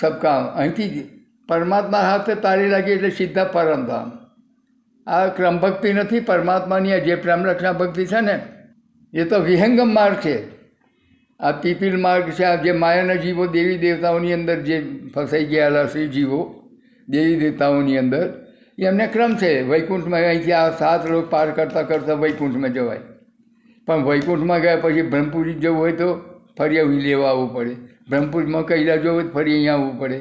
સબ 0.00 0.26
અહીંથી 0.26 1.08
પરમાત્મા 1.48 1.98
હાથે 1.98 2.34
તારી 2.34 2.68
લાગી 2.68 2.92
એટલે 2.92 3.10
સીધા 3.10 3.44
પરમધામ 3.44 4.10
આ 5.06 5.26
ક્રમ 5.26 5.58
ભક્તિ 5.58 5.92
નથી, 5.92 6.20
પરમાત્માની 6.20 6.92
આ 6.92 6.98
જે 6.98 7.14
પ્રેમ 7.14 7.46
રક્ષા 7.46 7.72
ભક્તિ 7.72 8.06
છે 8.06 8.20
ને, 8.20 8.36
એ 9.14 9.24
તો 9.24 9.38
વિહંગમ 9.38 9.94
માર્ગ 9.94 10.16
છે. 10.16 10.36
આ 11.40 11.52
પીપીલ 11.52 11.96
માર્ગ 11.96 12.30
છે, 12.30 12.44
આ 12.44 12.54
જે 12.54 12.72
માયાના 12.72 13.14
જીવો, 13.14 13.46
દેવી 13.46 13.78
દેવતાઓની 13.78 14.32
અંદર 14.32 14.60
જે 14.60 14.82
ફસાઈ 15.14 15.44
ગયેલા 15.44 15.86
છે 15.86 16.06
જીવો, 16.06 16.68
દેવી 17.08 17.36
દેવતાઓની 17.36 17.98
અંદર 17.98 18.24
એમને 18.78 19.06
ક્રમ 19.06 19.36
છે. 19.36 19.62
વૈકુંઠમાં 19.62 20.20
અહીંથી 20.20 20.52
આ 20.52 20.70
સાત 20.70 21.10
લોક 21.10 21.30
પાર 21.30 21.50
કરતાં 21.50 21.88
કરતાં 21.88 22.20
વૈકુંઠમાં 22.20 22.72
જવાય. 22.72 22.98
પણ 23.86 24.04
વૈકુંઠમાં 24.04 24.60
ગયા 24.60 24.76
પછી 24.76 25.02
બ્રહ્મપુરી 25.02 25.54
જવું 25.54 25.78
હોય 25.78 25.92
તો 25.92 26.08
ફરી 26.58 26.80
અહીં 26.82 27.02
લેવા 27.08 27.32
આવવું 27.32 27.50
પડે. 27.56 27.74
બ્રહ્મપુરમાં 28.10 28.64
કૈલા 28.70 28.96
જવું 29.02 29.14
હોય 29.16 29.26
તો 29.26 29.32
ફરી 29.38 29.56
અહીંયા 29.56 29.80
આવવું 29.80 29.98
પડે. 30.00 30.18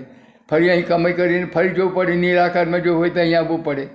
ફરી 0.50 0.70
અહીં 0.74 0.90
કમાઈ 0.90 1.16
કરીને 1.20 1.48
ફરી 1.54 1.78
જવું 1.78 1.94
પડે 2.00 2.18
નિરાકારમાં 2.26 2.84
જવું 2.88 2.98
હોય 3.04 3.14
તો 3.16 3.20
અહીંયા 3.24 3.46
આવવું 3.46 3.64
પડે. 3.70 3.86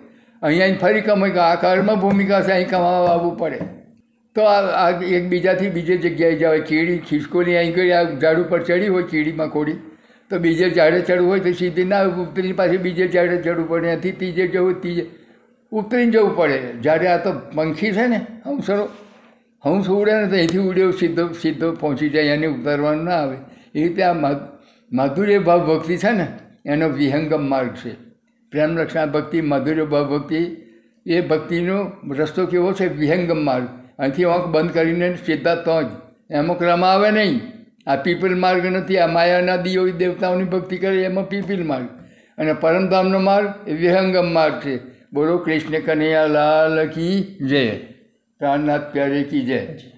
અહીંયા 0.43 0.81
ફરી 0.83 1.05
કમાઈ 1.11 1.39
આકારમાં 1.51 2.01
ભૂમિકા 2.07 2.41
છે, 2.47 2.53
અહીં 2.57 2.73
કમાવા 2.73 3.13
આવવું 3.13 3.37
પડે. 3.43 3.59
તો 4.37 4.43
આ 4.49 4.89
એકબીજાથી 5.19 5.71
બીજે 5.77 5.95
જગ્યાએ 6.03 6.41
જવાય. 6.41 6.65
કીડી 6.73 6.99
ખિસકોલી 7.07 7.57
અહીં 7.61 7.73
કરી 7.77 7.93
આ 7.99 8.03
ઝાડ 8.25 8.43
ઉપર 8.43 8.61
ચડી 8.69 8.91
હોય 8.97 9.07
કીડીમાં 9.13 9.51
ખોડી, 9.55 9.79
તો 10.31 10.39
બીજે 10.45 10.67
ઝાડે 10.77 10.99
ચડવું 11.09 11.31
હોય 11.33 11.43
તો 11.47 11.53
સીધી 11.61 11.89
ના 11.93 12.03
ઉતરીને 12.25 12.57
પાસે 12.61 12.77
બીજે 12.87 13.05
ઝાડે 13.15 13.37
ચડવું 13.45 13.67
પડે. 13.71 13.87
ત્યાંથી 13.87 14.13
ત્રીજે 14.21 14.45
જવું 14.55 14.81
ત્રીજે 14.83 15.05
ઉતરીને 15.73 16.13
જવું 16.17 16.35
પડે. 16.41 16.59
જ્યારે 16.85 17.09
આ 17.15 17.19
તો 17.25 17.33
પંખી 17.57 17.93
છે 17.99 18.09
ને, 18.15 18.21
હંસરો. 18.47 18.85
હંસ 19.65 19.89
ઉડે 19.89 20.13
ને 20.13 20.27
તો 20.27 20.35
અહીંથી 20.35 20.59
ઉડ્યો, 20.59 20.91
સીધો 20.91 21.29
સીધો 21.33 21.73
પહોંચી 21.73 22.09
જાય, 22.09 22.25
એને 22.25 22.47
ઉતારવાનું 22.47 23.05
ના 23.05 23.11
આવે. 23.11 23.37
એ 23.75 23.83
રીતે 23.83 24.03
આ 24.03 24.13
માધુર્ય 24.93 25.39
ભાવ 25.39 25.61
ભક્તિ 25.67 25.97
છે 25.97 26.13
ને, 26.13 26.27
એનો 26.67 26.89
વિહંગમ 26.89 27.49
માર્ગ 27.49 27.75
છે. 27.75 27.95
પ્રેમ 28.51 28.77
ભક્તિ, 29.13 29.41
માધુર્ય 29.41 29.85
ભાવ 29.85 30.19
ભક્તિ, 30.19 30.57
એ 31.07 31.21
ભક્તિનો 31.21 31.93
રસ્તો 32.19 32.47
કેવો 32.47 32.73
છે? 32.73 32.89
વિહંગમ 32.89 33.45
માર્ગ. 33.45 33.67
અહીંથી 33.99 34.25
આંખ 34.25 34.47
બંધ 34.47 34.73
કરીને 34.73 35.15
સીધા 35.27 35.55
તો 35.55 35.83
જ. 35.83 35.87
એમાં 36.31 36.59
ક્રમ 36.59 36.85
આવે 36.85 37.11
નહીં. 37.11 37.41
આ 37.87 37.97
પીપલ 37.97 38.35
માર્ગ 38.35 38.67
નથી, 38.67 38.99
આ 38.99 39.07
માયાના 39.07 39.57
દીઓ 39.57 39.89
દેવતાઓની 39.89 40.45
ભક્તિ 40.45 40.77
કરે, 40.77 41.03
એમાં 41.03 41.29
પીપલ 41.29 41.63
માર્ગ. 41.65 41.87
અને 42.39 42.53
પરમધામનો 42.53 43.19
માર્ગ, 43.19 43.69
એ 43.69 43.73
વિહંગમ 43.73 44.33
માર્ગ 44.33 44.55
છે. 44.61 44.77
બોલો 45.13 45.39
કૃષ્ણ 45.39 45.79
કનૈયા 45.79 46.27
લાલ 46.27 46.87
કી 46.87 47.39
જય. 47.49 47.67
પ્રાણનાથ 48.41 48.93
પ્યારે 48.93 49.23
કી 49.23 49.45
જય. 49.45 49.81